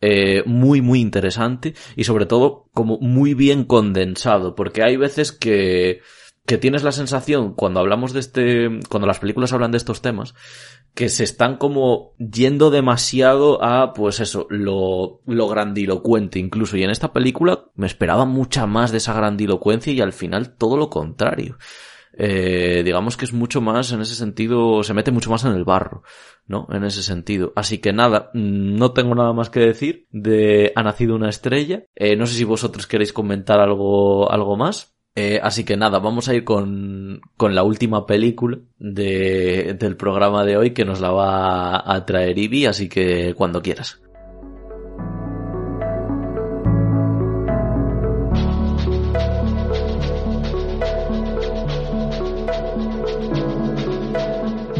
[0.00, 6.00] eh, muy, muy interesante y sobre todo como muy bien condensado, porque hay veces que,
[6.46, 10.34] que tienes la sensación cuando hablamos de este, cuando las películas hablan de estos temas,
[10.94, 16.76] que se están como yendo demasiado a, pues eso, lo, lo grandilocuente incluso.
[16.76, 20.76] Y en esta película me esperaba mucha más de esa grandilocuencia y al final todo
[20.76, 21.56] lo contrario.
[22.16, 25.64] Eh, digamos que es mucho más, en ese sentido, se mete mucho más en el
[25.64, 26.02] barro,
[26.46, 26.68] ¿no?
[26.70, 27.52] En ese sentido.
[27.56, 31.84] Así que nada, mm, no tengo nada más que decir de Ha nacido una estrella.
[31.94, 34.93] Eh, no sé si vosotros queréis comentar algo, algo más.
[35.16, 40.44] Eh, así que nada, vamos a ir con, con la última película de, del programa
[40.44, 44.00] de hoy que nos la va a traer Ibi, así que cuando quieras.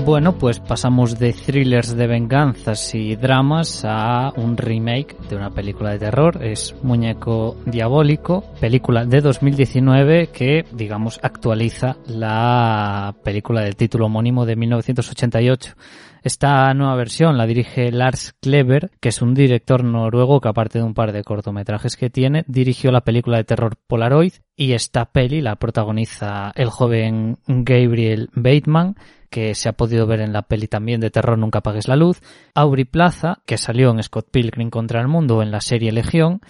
[0.05, 5.93] Bueno, pues pasamos de thrillers de venganzas y dramas a un remake de una película
[5.93, 6.45] de terror.
[6.45, 14.57] Es Muñeco Diabólico, película de 2019 que, digamos, actualiza la película del título homónimo de
[14.57, 15.75] 1988.
[16.23, 20.85] Esta nueva versión la dirige Lars Kleber, que es un director noruego que aparte de
[20.85, 25.41] un par de cortometrajes que tiene, dirigió la película de terror Polaroid y esta peli
[25.41, 28.97] la protagoniza el joven Gabriel Bateman,
[29.35, 32.23] que se ha podido ver en la peli también de terror Nunca apagues la luz,
[32.55, 36.41] Aubrey Plaza, que salió en Scott Pilgrim contra el mundo en la serie Legión,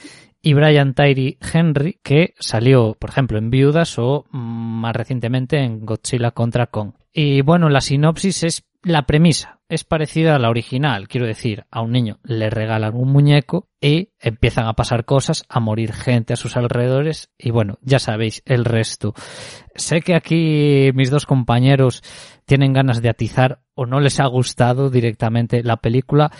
[0.42, 5.86] y Brian Tyree Henry, que salió, por ejemplo, en Viudas o mm, más recientemente en
[5.86, 6.92] Godzilla contra Kong.
[7.10, 11.80] Y bueno, la sinopsis es la premisa es parecida a la original, quiero decir, a
[11.80, 16.36] un niño le regalan un muñeco y empiezan a pasar cosas, a morir gente a
[16.36, 19.14] sus alrededores y bueno, ya sabéis el resto.
[19.74, 22.02] Sé que aquí mis dos compañeros
[22.44, 26.30] tienen ganas de atizar o no les ha gustado directamente la película.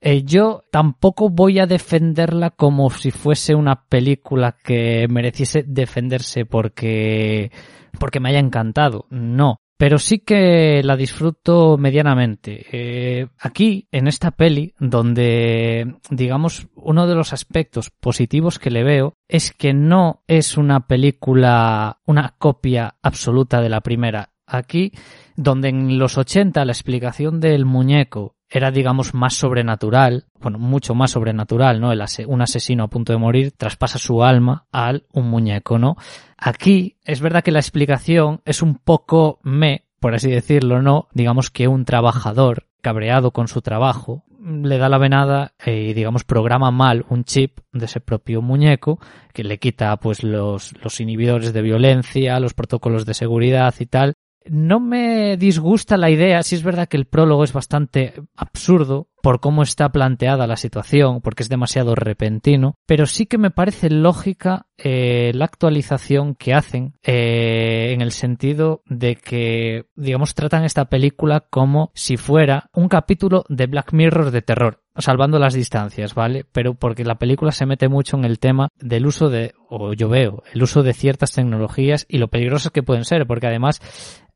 [0.00, 7.50] Eh, yo tampoco voy a defenderla como si fuese una película que mereciese defenderse porque
[7.98, 9.06] porque me haya encantado.
[9.10, 12.66] No, pero sí que la disfruto medianamente.
[12.70, 19.16] Eh, aquí, en esta peli, donde, digamos, uno de los aspectos positivos que le veo
[19.26, 24.30] es que no es una película, una copia absoluta de la primera.
[24.46, 24.92] Aquí,
[25.34, 31.12] donde en los 80 la explicación del muñeco era, digamos, más sobrenatural, bueno, mucho más
[31.12, 31.90] sobrenatural, ¿no?
[31.90, 35.96] El un asesino a punto de morir traspasa su alma al un muñeco, ¿no?
[36.36, 41.08] Aquí es verdad que la explicación es un poco me, por así decirlo, ¿no?
[41.14, 46.70] Digamos que un trabajador cabreado con su trabajo le da la venada y digamos programa
[46.72, 48.98] mal un chip de ese propio muñeco
[49.32, 54.14] que le quita pues los, los inhibidores de violencia, los protocolos de seguridad y tal
[54.48, 59.40] no me disgusta la idea, si es verdad que el prólogo es bastante absurdo por
[59.40, 64.66] cómo está planteada la situación, porque es demasiado repentino, pero sí que me parece lógica
[64.76, 71.46] eh, la actualización que hacen eh, en el sentido de que, digamos, tratan esta película
[71.48, 76.44] como si fuera un capítulo de Black Mirror de terror salvando las distancias, ¿vale?
[76.52, 80.10] Pero porque la película se mete mucho en el tema del uso de, o yo
[80.10, 83.80] veo, el uso de ciertas tecnologías y lo peligrosas que pueden ser, porque además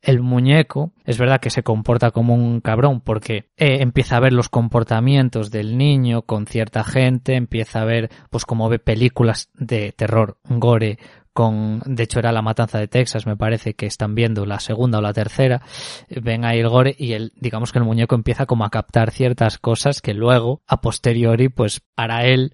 [0.02, 4.32] el muñeco es verdad que se comporta como un cabrón porque eh, empieza a ver
[4.32, 9.92] los comportamientos del niño con cierta gente, empieza a ver pues como ve películas de
[9.92, 10.98] terror, gore,
[11.32, 14.98] con, de hecho era la matanza de Texas, me parece que están viendo la segunda
[14.98, 15.62] o la tercera,
[16.08, 19.58] ven ahí el gore y el, digamos que el muñeco empieza como a captar ciertas
[19.58, 22.52] cosas que luego, a posteriori, pues para él,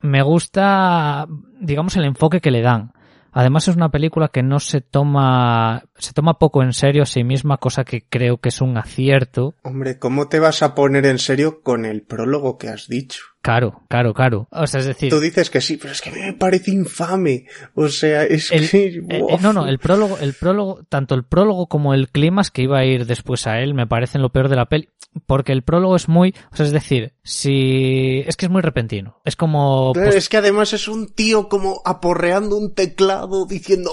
[0.00, 1.26] me gusta,
[1.60, 2.92] digamos, el enfoque que le dan.
[3.32, 7.24] Además es una película que no se toma, se toma poco en serio a sí
[7.24, 9.54] misma, cosa que creo que es un acierto.
[9.62, 13.22] Hombre, ¿cómo te vas a poner en serio con el prólogo que has dicho?
[13.42, 14.48] Claro, claro, claro.
[14.50, 15.08] O sea, es decir.
[15.08, 17.46] Tú dices que sí, pero es que me parece infame.
[17.74, 19.02] O sea, es que.
[19.40, 22.84] no, no, el prólogo, el prólogo, tanto el prólogo como el clímax que iba a
[22.84, 24.90] ir después a él me parecen lo peor de la peli.
[25.26, 26.34] Porque el prólogo es muy.
[26.52, 28.22] O sea, es decir, si.
[28.26, 29.20] Es que es muy repentino.
[29.24, 29.92] Es como.
[29.94, 33.90] Pues es que además es un tío como aporreando un teclado diciendo.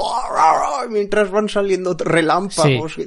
[0.89, 2.98] mientras van saliendo relámpagos.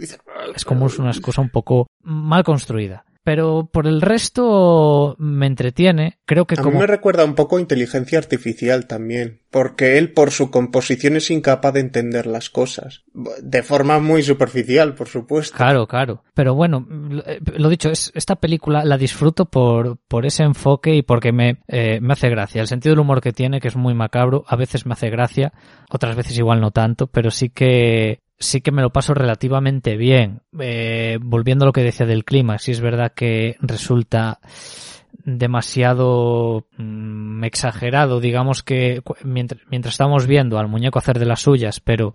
[0.55, 6.19] es como es una cosa un poco mal construida pero por el resto me entretiene.
[6.25, 6.73] Creo que a como...
[6.73, 11.31] mí me recuerda un poco a inteligencia artificial también, porque él por su composición es
[11.31, 13.03] incapaz de entender las cosas,
[13.43, 15.57] de forma muy superficial, por supuesto.
[15.57, 16.25] Claro, claro.
[16.35, 21.33] Pero bueno, lo dicho, es, esta película la disfruto por, por ese enfoque y porque
[21.33, 22.61] me, eh, me hace gracia.
[22.63, 25.53] El sentido del humor que tiene, que es muy macabro, a veces me hace gracia,
[25.91, 30.43] otras veces igual no tanto, pero sí que sí que me lo paso relativamente bien.
[30.59, 34.41] Eh, volviendo a lo que decía del clima, sí es verdad que resulta
[35.25, 41.81] demasiado mm, exagerado, digamos que mientras, mientras estamos viendo al muñeco hacer de las suyas,
[41.81, 42.15] pero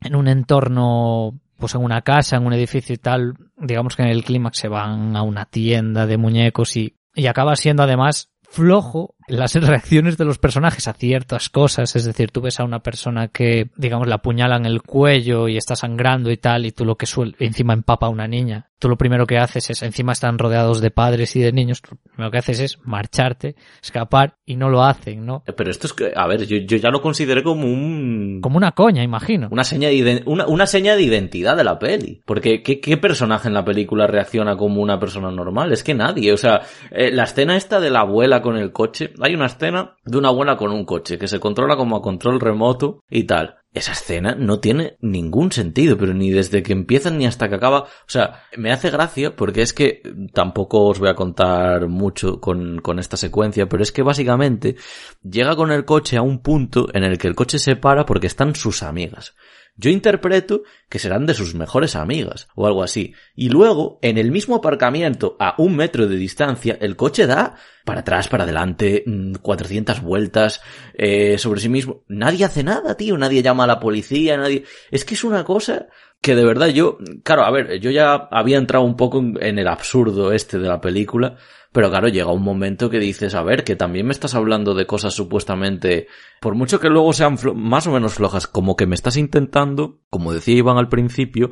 [0.00, 4.08] en un entorno pues en una casa, en un edificio y tal, digamos que en
[4.08, 9.14] el clímax se van a una tienda de muñecos y, y acaba siendo además flojo
[9.28, 13.28] las reacciones de los personajes a ciertas cosas, es decir, tú ves a una persona
[13.28, 16.96] que, digamos, la apuñala en el cuello y está sangrando y tal, y tú lo
[16.96, 20.38] que suele, encima empapa a una niña, tú lo primero que haces es, encima están
[20.38, 24.68] rodeados de padres y de niños, lo primero que haces es marcharte, escapar, y no
[24.68, 25.42] lo hacen, ¿no?
[25.56, 28.40] Pero esto es que, a ver, yo, yo ya lo consideré como un...
[28.40, 29.48] Como una coña, imagino.
[29.50, 32.22] Una seña de, una, una seña de identidad de la peli.
[32.24, 35.72] Porque, ¿qué, ¿qué personaje en la película reacciona como una persona normal?
[35.72, 39.12] Es que nadie, o sea, eh, la escena esta de la abuela con el coche,
[39.20, 42.40] hay una escena de una abuela con un coche que se controla como a control
[42.40, 43.56] remoto y tal.
[43.72, 47.82] Esa escena no tiene ningún sentido, pero ni desde que empiezan ni hasta que acaba.
[47.82, 50.02] O sea, me hace gracia porque es que
[50.32, 54.76] tampoco os voy a contar mucho con, con esta secuencia, pero es que básicamente
[55.22, 58.26] llega con el coche a un punto en el que el coche se para porque
[58.26, 59.34] están sus amigas.
[59.76, 63.14] Yo interpreto que serán de sus mejores amigas o algo así.
[63.34, 68.00] Y luego, en el mismo aparcamiento, a un metro de distancia, el coche da para
[68.00, 69.04] atrás, para adelante,
[69.40, 70.62] 400 mm, vueltas
[70.94, 72.04] eh, sobre sí mismo.
[72.08, 73.18] Nadie hace nada, tío.
[73.18, 74.64] Nadie llama a la policía, nadie...
[74.90, 75.88] Es que es una cosa
[76.20, 76.98] que de verdad yo...
[77.22, 80.80] Claro, a ver, yo ya había entrado un poco en el absurdo este de la
[80.80, 81.36] película
[81.76, 84.86] pero claro, llega un momento que dices, a ver, que también me estás hablando de
[84.86, 86.06] cosas supuestamente,
[86.40, 90.32] por mucho que luego sean más o menos flojas, como que me estás intentando, como
[90.32, 91.50] decía Iván al principio,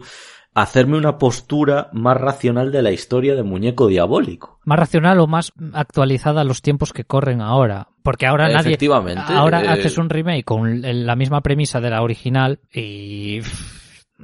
[0.55, 4.61] hacerme una postura más racional de la historia de Muñeco Diabólico.
[4.65, 7.89] Más racional o más actualizada a los tiempos que corren ahora.
[8.03, 8.69] Porque ahora nadie.
[8.69, 9.25] Efectivamente.
[9.29, 13.41] Ahora eh, haces un remake con la misma premisa de la original y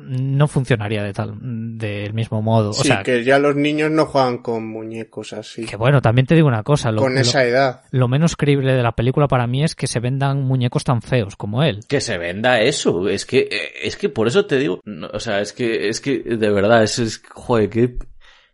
[0.02, 1.34] no funcionaría de tal
[1.78, 2.70] del mismo modo.
[2.70, 5.64] O sí, sea, que ya los niños no juegan con muñecos así.
[5.66, 6.90] que bueno, también te digo una cosa.
[6.90, 7.82] Lo, con lo- esa edad.
[7.90, 11.36] lo menos creíble de la película para mí es que se vendan muñecos tan feos
[11.36, 11.80] como él.
[11.88, 15.20] Que se venda eso, es que, eh, es que por eso te digo, no, o
[15.20, 17.94] sea, es que, es que, de verdad, es, es joder, qué,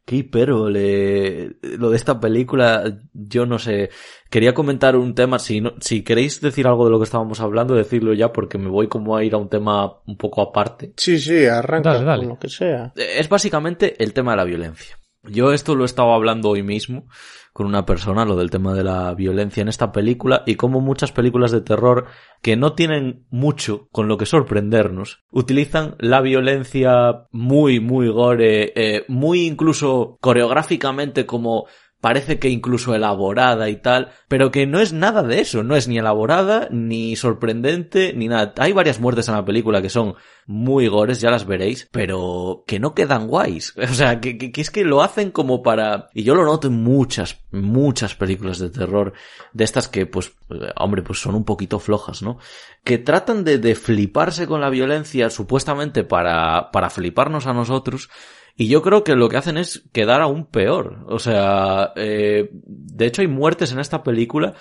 [0.06, 3.90] qué hipérbole, lo de esta película, yo no sé,
[4.30, 7.74] quería comentar un tema, si no, si queréis decir algo de lo que estábamos hablando,
[7.74, 10.92] decirlo ya, porque me voy como a ir a un tema un poco aparte.
[10.96, 12.20] Sí, sí, arranca Dale, dale.
[12.20, 12.92] con lo que sea.
[12.94, 14.96] Es básicamente el tema de la violencia.
[15.24, 17.08] Yo esto lo estaba hablando hoy mismo
[17.56, 21.10] con una persona, lo del tema de la violencia en esta película y como muchas
[21.10, 22.04] películas de terror
[22.42, 29.06] que no tienen mucho con lo que sorprendernos, utilizan la violencia muy, muy gore, eh,
[29.08, 31.64] muy incluso coreográficamente como
[32.00, 35.88] parece que incluso elaborada y tal, pero que no es nada de eso, no es
[35.88, 38.54] ni elaborada, ni sorprendente, ni nada.
[38.58, 40.14] Hay varias muertes en la película que son
[40.46, 43.74] muy gores, ya las veréis, pero que no quedan guays.
[43.86, 46.08] O sea, que, es que lo hacen como para...
[46.12, 49.14] Y yo lo noto en muchas, muchas películas de terror,
[49.52, 52.38] de estas que, pues, eh, hombre, pues son un poquito flojas, ¿no?
[52.84, 58.10] Que tratan de, de fliparse con la violencia supuestamente para, para fliparnos a nosotros,
[58.56, 61.04] y yo creo que lo que hacen es quedar aún peor.
[61.08, 64.54] O sea, eh, de hecho hay muertes en esta película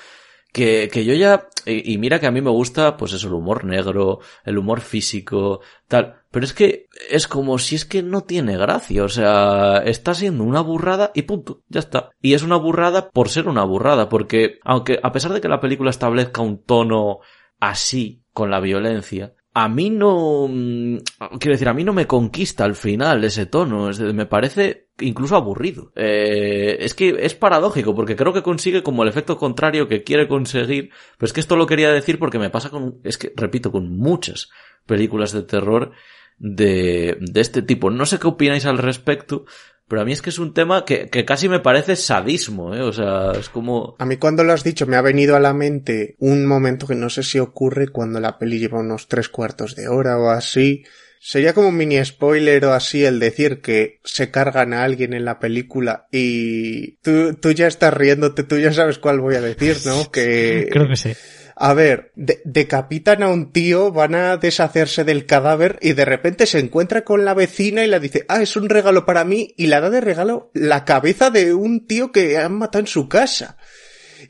[0.52, 3.34] que, que yo ya, y, y mira que a mí me gusta, pues eso, el
[3.34, 8.22] humor negro, el humor físico, tal, pero es que es como si es que no
[8.22, 12.10] tiene gracia, o sea, está siendo una burrada y punto, ya está.
[12.22, 15.62] Y es una burrada por ser una burrada, porque aunque a pesar de que la
[15.62, 17.20] película establezca un tono
[17.60, 20.98] así con la violencia, a mí no, mm,
[21.40, 25.38] quiero decir, a mí no me conquista al final ese tono, es me parece incluso
[25.38, 25.94] aburrido.
[25.96, 30.28] Eh, es que es paradójico, porque creo que consigue como el efecto contrario que quiere
[30.28, 33.72] conseguir, pero es que esto lo quería decir porque me pasa con, es que, repito,
[33.72, 34.50] con muchas
[34.86, 35.94] películas de terror
[36.38, 37.90] de, de este tipo.
[37.90, 39.46] No sé qué opináis al respecto,
[39.88, 42.82] pero a mí es que es un tema que, que casi me parece sadismo, ¿eh?
[42.82, 43.96] O sea, es como...
[44.00, 46.96] A mí cuando lo has dicho me ha venido a la mente un momento que
[46.96, 50.84] no sé si ocurre cuando la peli lleva unos tres cuartos de hora o así.
[51.20, 55.26] Sería como un mini spoiler o así el decir que se cargan a alguien en
[55.26, 59.78] la película y tú, tú ya estás riéndote, tú ya sabes cuál voy a decir,
[59.86, 60.10] ¿no?
[60.12, 60.68] Que...
[60.72, 61.14] Creo que sí.
[61.58, 66.46] A ver, de- decapitan a un tío, van a deshacerse del cadáver y de repente
[66.48, 69.68] se encuentra con la vecina y le dice, ah, es un regalo para mí y
[69.68, 73.58] le da de regalo la cabeza de un tío que han matado en su casa.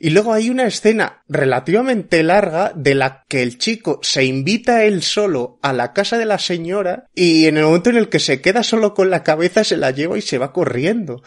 [0.00, 5.02] Y luego hay una escena relativamente larga de la que el chico se invita él
[5.02, 8.40] solo a la casa de la señora y en el momento en el que se
[8.40, 11.22] queda solo con la cabeza se la lleva y se va corriendo.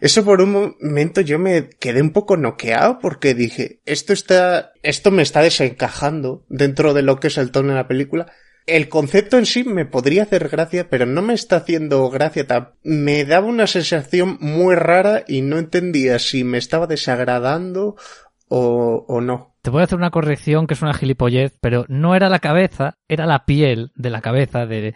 [0.00, 5.10] Eso por un momento yo me quedé un poco noqueado porque dije, esto está, esto
[5.10, 8.32] me está desencajando dentro de lo que es el tono de la película.
[8.66, 12.46] El concepto en sí me podría hacer gracia, pero no me está haciendo gracia.
[12.46, 17.96] ta- Me daba una sensación muy rara y no entendía si me estaba desagradando
[18.48, 19.56] o, o no.
[19.62, 22.98] Te voy a hacer una corrección que es una gilipollez, pero no era la cabeza,
[23.08, 24.94] era la piel de la cabeza de,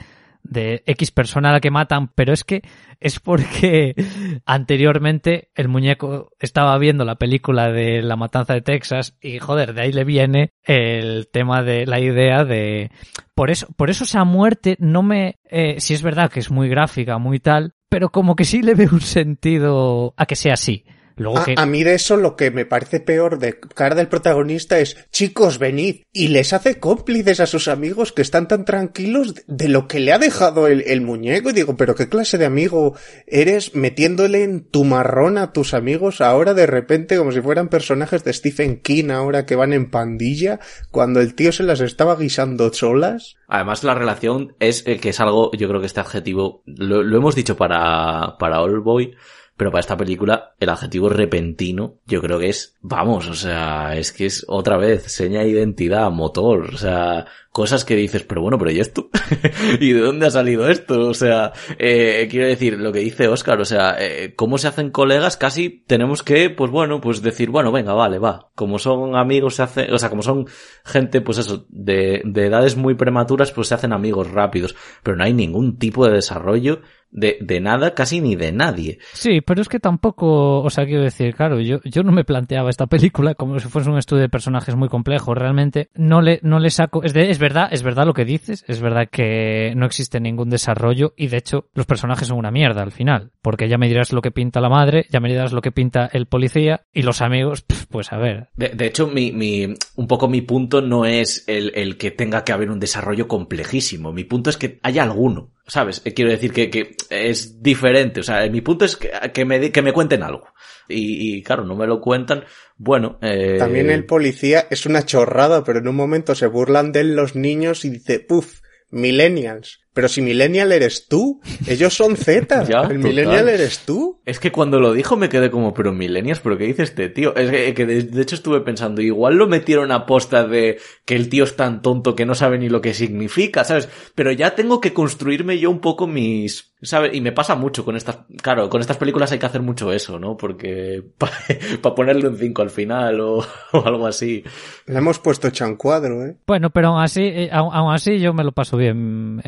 [0.49, 2.62] de X persona a la que matan, pero es que
[3.01, 3.94] es porque
[4.47, 9.82] anteriormente el muñeco estaba viendo la película de La Matanza de Texas y joder, de
[9.82, 12.90] ahí le viene el tema de la idea de
[13.34, 16.68] por eso, por eso esa muerte no me, eh, si es verdad que es muy
[16.68, 20.84] gráfica, muy tal, pero como que sí le veo un sentido a que sea así.
[21.16, 24.08] Luego A, que a mí de eso lo que me parece peor de cara del
[24.08, 29.34] protagonista es, chicos, venid, y les hace cómplices a sus amigos que están tan tranquilos
[29.34, 31.50] de, de lo que le ha dejado el, el muñeco.
[31.50, 32.94] Y digo, pero qué clase de amigo
[33.26, 38.24] eres metiéndole en tu marrón a tus amigos ahora de repente como si fueran personajes
[38.24, 40.60] de Stephen King ahora que van en pandilla
[40.90, 43.36] cuando el tío se las estaba guisando solas.
[43.48, 47.16] Además, la relación es eh, que es algo, yo creo que este adjetivo, lo, lo
[47.16, 49.14] hemos dicho para, para All Boy,
[49.57, 54.12] pero para esta película, el adjetivo repentino, yo creo que es, vamos, o sea, es
[54.12, 57.26] que es otra vez, seña de identidad, motor, o sea,
[57.57, 59.09] cosas que dices, pero bueno, pero ¿y esto?
[59.80, 61.09] ¿Y de dónde ha salido esto?
[61.09, 64.90] O sea, eh, quiero decir, lo que dice Oscar, o sea, eh, cómo se hacen
[64.90, 68.50] colegas, casi tenemos que, pues bueno, pues decir, bueno, venga, vale, va.
[68.54, 70.46] Como son amigos, se hace, o sea, como son
[70.84, 75.24] gente, pues eso, de, de edades muy prematuras, pues se hacen amigos rápidos, pero no
[75.24, 76.82] hay ningún tipo de desarrollo
[77.16, 78.98] de, de nada, casi ni de nadie.
[79.14, 82.70] Sí, pero es que tampoco, o sea, quiero decir, claro, yo, yo no me planteaba
[82.70, 85.34] esta película como si fuese un estudio de personajes muy complejo.
[85.34, 88.64] Realmente no le, no le saco, es, de, es verdad, es verdad lo que dices,
[88.68, 92.82] es verdad que no existe ningún desarrollo y de hecho los personajes son una mierda
[92.82, 95.62] al final, porque ya me dirás lo que pinta la madre, ya me dirás lo
[95.62, 98.48] que pinta el policía y los amigos, pues a ver.
[98.54, 102.44] De, de hecho, mi, mi, un poco mi punto no es el, el que tenga
[102.44, 104.12] que haber un desarrollo complejísimo.
[104.12, 105.55] Mi punto es que haya alguno.
[105.66, 106.02] ¿Sabes?
[106.04, 108.20] Eh, quiero decir que, es diferente.
[108.20, 110.46] O sea, mi punto es que, que, me, que me cuenten algo.
[110.88, 112.44] Y, y, claro, no me lo cuentan.
[112.76, 113.56] Bueno, eh...
[113.58, 117.34] También el policía es una chorrada, pero en un momento se burlan de él los
[117.34, 118.60] niños y dice, puf,
[118.90, 119.86] millennials.
[119.97, 122.64] Pero si millennial eres tú, ellos son Z.
[122.68, 122.99] Ya, el total.
[122.99, 124.20] millennial eres tú.
[124.26, 127.34] Es que cuando lo dijo me quedé como, pero millennials, ¿pero qué dice este tío?
[127.34, 131.16] Es que, que de, de, hecho estuve pensando, igual lo metieron a posta de que
[131.16, 133.88] el tío es tan tonto que no sabe ni lo que significa, ¿sabes?
[134.14, 137.14] Pero ya tengo que construirme yo un poco mis, ¿sabes?
[137.14, 140.18] Y me pasa mucho con estas, claro, con estas películas hay que hacer mucho eso,
[140.18, 140.36] ¿no?
[140.36, 141.32] Porque para
[141.80, 143.38] pa ponerle un 5 al final o,
[143.72, 144.44] o, algo así.
[144.86, 146.36] Le hemos puesto chancuadro, ¿eh?
[146.47, 149.40] Bueno, pero aún así, eh, aún, aún así yo me lo paso bien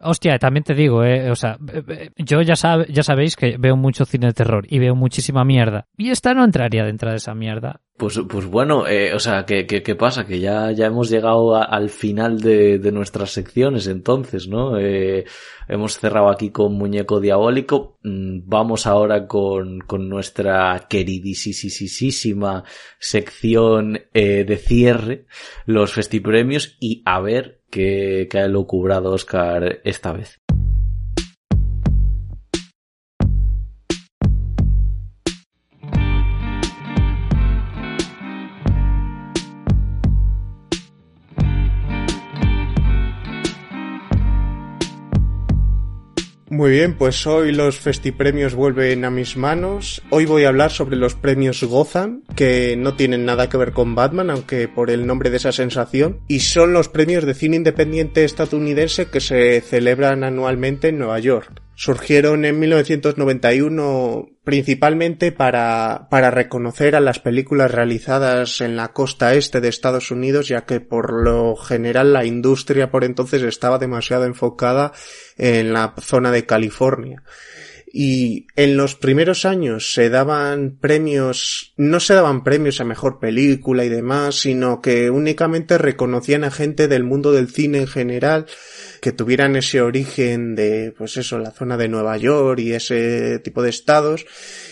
[0.00, 1.58] Hostia, también te digo, eh, o sea,
[2.16, 5.86] yo ya, sabe, ya sabéis que veo mucho cine de terror y veo muchísima mierda.
[5.96, 7.80] Y esta no entraría dentro de esa mierda.
[7.96, 10.26] Pues, pues bueno, eh, o sea, ¿qué, qué, pasa?
[10.26, 14.76] Que ya, ya hemos llegado al final de, de, nuestras secciones entonces, ¿no?
[14.80, 15.24] Eh,
[15.68, 17.98] hemos cerrado aquí con Muñeco Diabólico.
[18.02, 22.64] Vamos ahora con, con nuestra queridísima
[22.98, 25.26] sección eh, de cierre,
[25.64, 30.43] los festipremios, y a ver qué, qué ha elucubrado Oscar esta vez.
[46.54, 50.00] Muy bien, pues hoy los festipremios vuelven a mis manos.
[50.10, 53.96] Hoy voy a hablar sobre los premios Gotham, que no tienen nada que ver con
[53.96, 58.24] Batman, aunque por el nombre de esa sensación, y son los premios de cine independiente
[58.24, 61.60] estadounidense que se celebran anualmente en Nueva York.
[61.76, 69.60] Surgieron en 1991 principalmente para, para reconocer a las películas realizadas en la costa este
[69.60, 74.92] de Estados Unidos, ya que por lo general la industria por entonces estaba demasiado enfocada
[75.36, 77.22] en la zona de California.
[77.96, 83.84] Y en los primeros años se daban premios, no se daban premios a mejor película
[83.84, 88.46] y demás, sino que únicamente reconocían a gente del mundo del cine en general
[89.00, 93.62] que tuvieran ese origen de, pues eso, la zona de Nueva York y ese tipo
[93.62, 94.26] de estados.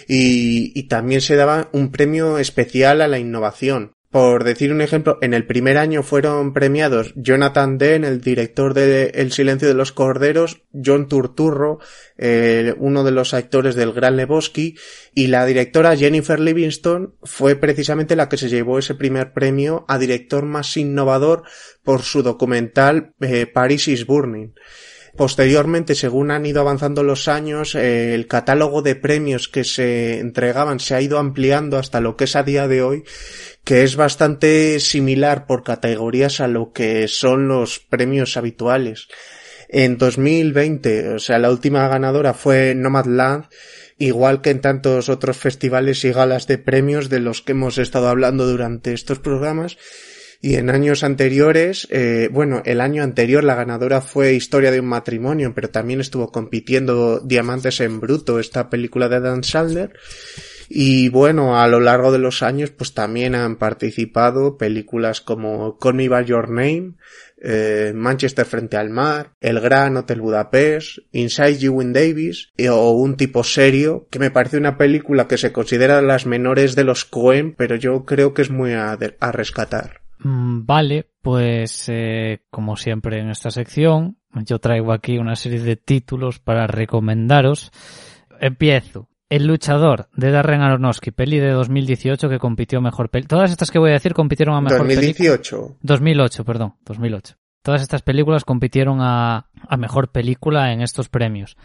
[0.09, 3.93] Y, y también se daba un premio especial a la innovación.
[4.13, 9.07] Por decir un ejemplo, en el primer año fueron premiados Jonathan Demme, el director de
[9.15, 11.79] El silencio de los corderos, John Turturro,
[12.19, 14.77] eh, uno de los actores del Gran Lebowski,
[15.15, 19.99] y la directora Jennifer Livingston fue precisamente la que se llevó ese primer premio a
[19.99, 21.45] director más innovador
[21.83, 24.53] por su documental eh, Paris is Burning.
[25.17, 30.81] Posteriormente, según han ido avanzando los años, eh, el catálogo de premios que se entregaban
[30.81, 33.05] se ha ido ampliando hasta lo que es a día de hoy,
[33.63, 39.09] que es bastante similar por categorías a lo que son los premios habituales.
[39.69, 43.47] En 2020, o sea, la última ganadora fue Nomadland,
[43.99, 48.09] igual que en tantos otros festivales y galas de premios de los que hemos estado
[48.09, 49.77] hablando durante estos programas,
[50.45, 54.87] y en años anteriores, eh, bueno, el año anterior la ganadora fue Historia de un
[54.87, 59.93] matrimonio, pero también estuvo compitiendo Diamantes en Bruto, esta película de Dan Sandler.
[60.69, 65.95] Y bueno, a lo largo de los años, pues también han participado películas como Call
[65.95, 66.95] Me By Your Name,
[67.41, 73.17] eh, Manchester frente al mar, El Gran Hotel Budapest, Inside Llewyn Davis, eh, o Un
[73.17, 77.05] tipo serio, que me parece una película que se considera de las menores de los
[77.05, 80.02] Coen, pero yo creo que es muy a, a rescatar.
[80.25, 86.39] Vale, pues eh, como siempre en esta sección, yo traigo aquí una serie de títulos
[86.39, 87.71] para recomendaros.
[88.41, 89.09] Empiezo.
[89.29, 93.27] El luchador de Darren Aronofsky, peli de 2018 que compitió mejor peli.
[93.27, 95.57] Todas estas que voy a decir compitieron a mejor 2018.
[95.57, 95.79] película.
[95.81, 97.37] 2008, perdón, 2008.
[97.63, 101.57] Todas estas películas compitieron a, a mejor película en estos premios.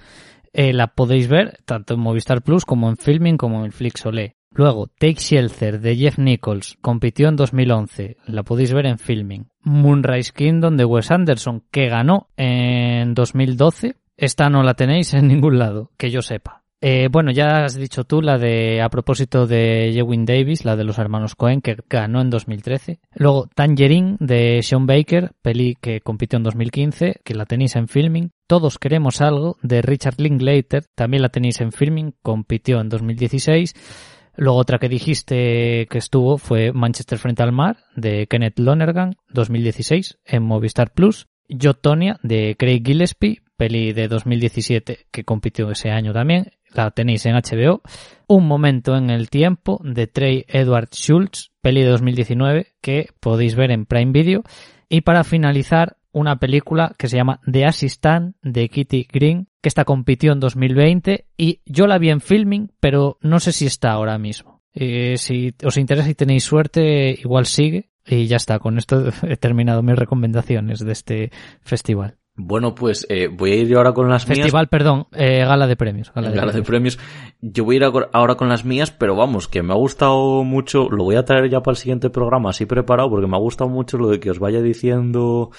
[0.54, 4.37] Eh, la podéis ver tanto en Movistar Plus como en Filming como en Flixolé.
[4.58, 9.46] Luego, Take Shelter de Jeff Nichols compitió en 2011, la podéis ver en Filming.
[9.62, 15.60] Moonrise Kingdom de Wes Anderson, que ganó en 2012, esta no la tenéis en ningún
[15.60, 16.64] lado, que yo sepa.
[16.82, 20.86] Eh, bueno, ya has dicho tú la de, a propósito de Jewin Davis, la de
[20.86, 23.00] los hermanos Cohen, que ganó en 2013.
[23.14, 28.32] Luego Tangerine de Sean Baker, peli que compitió en 2015, que la tenéis en filming.
[28.48, 34.17] Todos queremos algo de Richard Linklater, también la tenéis en filming, compitió en 2016.
[34.38, 40.20] Luego otra que dijiste que estuvo fue Manchester frente al mar de Kenneth Lonergan, 2016,
[40.26, 41.28] en Movistar Plus.
[41.50, 47.26] Yo, Tonya de Craig Gillespie, peli de 2017 que compitió ese año también, la tenéis
[47.26, 47.82] en HBO.
[48.28, 53.72] Un momento en el tiempo de Trey Edward Schultz, peli de 2019 que podéis ver
[53.72, 54.44] en Prime Video.
[54.88, 59.86] Y para finalizar, una película que se llama The Assistant de Kitty Green, que esta
[59.86, 64.18] compitió en 2020 y yo la vi en filming, pero no sé si está ahora
[64.18, 64.62] mismo.
[64.74, 67.90] Eh, si os interesa y tenéis suerte, igual sigue.
[68.06, 71.32] Y ya está, con esto he terminado mis recomendaciones de este
[71.62, 72.18] festival.
[72.40, 74.38] Bueno, pues eh, voy a ir yo ahora con las mías.
[74.38, 76.14] Festival, perdón, eh, gala de premios.
[76.14, 77.00] Gala, de, Gala de premios.
[77.42, 77.84] Yo voy a ir
[78.14, 80.88] ahora con las mías, pero vamos, que me ha gustado mucho.
[80.92, 83.72] Lo voy a traer ya para el siguiente programa, así preparado, porque me ha gustado
[83.72, 85.50] mucho lo de que os vaya diciendo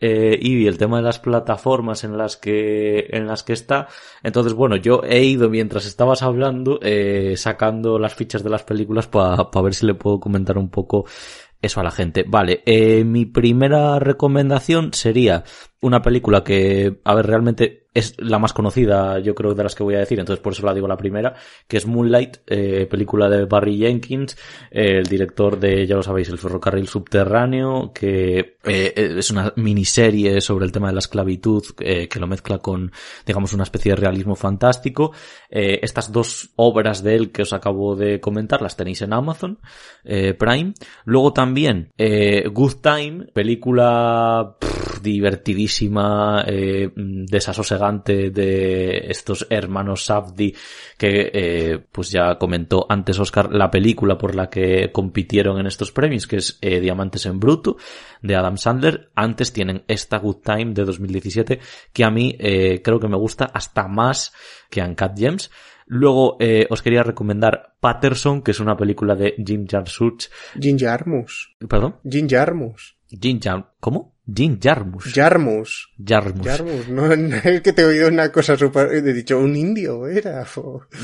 [0.00, 3.88] eh, Ivy, el tema de las plataformas en las que en las que está.
[4.22, 9.06] Entonces, bueno, yo he ido mientras estabas hablando eh, sacando las fichas de las películas
[9.06, 11.06] para ver si le puedo comentar un poco
[11.64, 12.24] eso a la gente.
[12.26, 15.44] Vale, eh, mi primera recomendación sería
[15.84, 19.84] una película que, a ver, realmente es la más conocida, yo creo, de las que
[19.84, 21.34] voy a decir, entonces por eso la digo la primera,
[21.68, 24.36] que es Moonlight, eh, película de Barry Jenkins,
[24.70, 30.40] eh, el director de, ya lo sabéis, El ferrocarril subterráneo, que eh, es una miniserie
[30.40, 32.90] sobre el tema de la esclavitud, que lo mezcla con,
[33.26, 35.12] digamos, una especie de realismo fantástico.
[35.50, 39.58] Estas dos obras de él que os acabo de comentar las tenéis en Amazon
[40.02, 40.72] Prime.
[41.04, 45.73] Luego también Good Time, película pff, divertidísima,
[46.46, 50.54] eh, desasosegante de estos hermanos Safdie
[50.98, 55.92] que eh, pues ya comentó antes Oscar la película por la que compitieron en estos
[55.92, 57.76] premios que es eh, Diamantes en Bruto
[58.22, 59.10] de Adam Sandler.
[59.14, 61.60] Antes tienen esta Good Time de 2017
[61.92, 64.32] que a mí eh, creo que me gusta hasta más
[64.70, 65.50] que Uncut Gems.
[65.86, 70.30] Luego eh, os quería recomendar Patterson, que es una película de Jim Jarmusch.
[70.58, 71.54] Jim Jarmus.
[71.68, 72.96] Perdón, Jim Jarmus.
[73.08, 74.14] Jim Jar ¿Cómo?
[74.26, 75.14] Jim Jarmusch.
[75.14, 75.92] Jarmus.
[76.02, 76.46] Jarmusch.
[76.46, 76.88] Jarmus.
[76.88, 78.92] No, no es que te he oído una cosa súper...
[78.92, 80.46] He dicho, un indio era.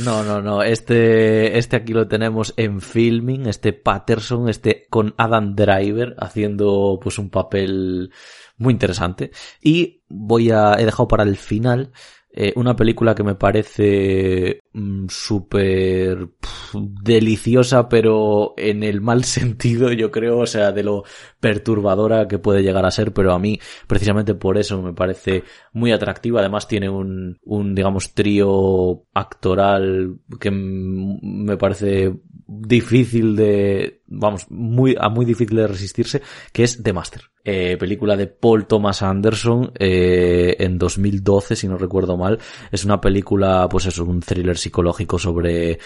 [0.03, 0.63] No, no, no.
[0.63, 7.19] Este, este aquí lo tenemos en filming, este Patterson, este con Adam Driver haciendo pues
[7.19, 8.11] un papel
[8.57, 9.33] muy interesante.
[9.61, 11.93] Y voy a, he dejado para el final
[12.33, 14.60] eh, una película que me parece
[15.09, 21.05] súper pf, deliciosa, pero en el mal sentido, yo creo, o sea, de lo
[21.41, 25.93] perturbadora que puede llegar a ser, pero a mí, precisamente por eso, me parece muy
[25.93, 26.41] atractiva.
[26.41, 32.15] Además, tiene un, un digamos, trío actoral que mm, me parece
[32.47, 37.23] difícil de, vamos, muy, a muy difícil de resistirse, que es The Master.
[37.43, 42.39] Eh, película de Paul Thomas Anderson eh, en 2012, si no recuerdo mal.
[42.71, 45.79] Es una película, pues es un thriller psicológico sobre eh,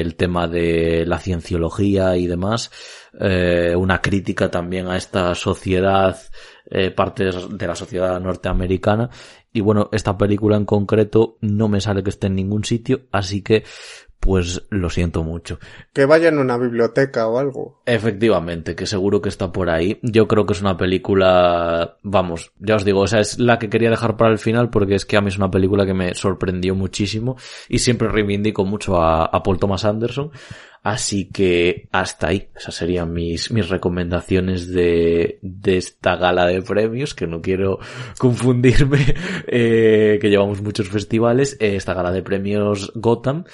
[0.00, 2.70] el tema de la cienciología y demás.
[3.20, 6.18] Eh, una crítica también a esta sociedad,
[6.64, 9.10] eh, partes de la sociedad norteamericana.
[9.52, 13.42] Y bueno, esta película en concreto no me sale que esté en ningún sitio, así
[13.42, 13.64] que
[14.22, 15.58] pues lo siento mucho.
[15.92, 17.82] Que vayan a una biblioteca o algo.
[17.86, 19.98] Efectivamente, que seguro que está por ahí.
[20.02, 23.68] Yo creo que es una película, vamos, ya os digo, o sea, es la que
[23.68, 26.14] quería dejar para el final porque es que a mí es una película que me
[26.14, 27.36] sorprendió muchísimo
[27.68, 30.30] y siempre reivindico mucho a, a Paul Thomas Anderson.
[30.82, 37.14] Así que hasta ahí, esas serían mis, mis recomendaciones de, de esta gala de premios,
[37.14, 37.78] que no quiero
[38.18, 39.14] confundirme,
[39.46, 43.44] eh, que llevamos muchos festivales, eh, esta gala de premios Gotham.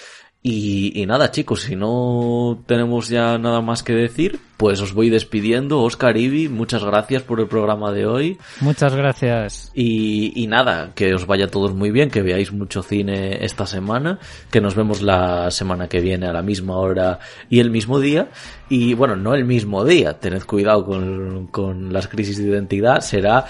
[0.40, 5.10] Y, y nada, chicos, si no tenemos ya nada más que decir, pues os voy
[5.10, 5.82] despidiendo.
[5.82, 8.38] Oscar Ibi, muchas gracias por el programa de hoy.
[8.60, 9.72] Muchas gracias.
[9.74, 14.20] Y, y nada, que os vaya todos muy bien, que veáis mucho cine esta semana,
[14.50, 17.18] que nos vemos la semana que viene a la misma hora
[17.50, 18.28] y el mismo día.
[18.68, 23.44] Y bueno, no el mismo día, tened cuidado con, con las crisis de identidad, será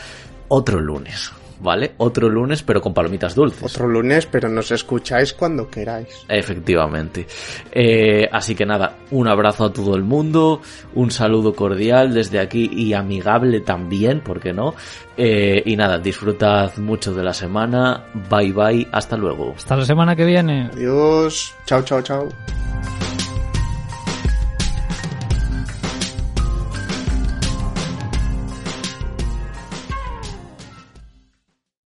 [0.49, 1.33] otro lunes.
[1.61, 1.95] ¿Vale?
[1.99, 3.63] Otro lunes, pero con palomitas dulces.
[3.63, 6.25] Otro lunes, pero nos escucháis cuando queráis.
[6.29, 7.27] Efectivamente.
[7.73, 10.61] Eh, así que nada, un abrazo a todo el mundo,
[10.95, 14.75] un saludo cordial desde aquí y amigable también, ¿por qué no?
[15.17, 18.05] Eh, y nada, disfrutad mucho de la semana.
[18.31, 19.55] Bye bye, hasta luego.
[19.57, 20.71] Hasta la semana que viene.
[20.73, 21.55] Adiós.
[21.67, 22.29] Chao, chao, chao.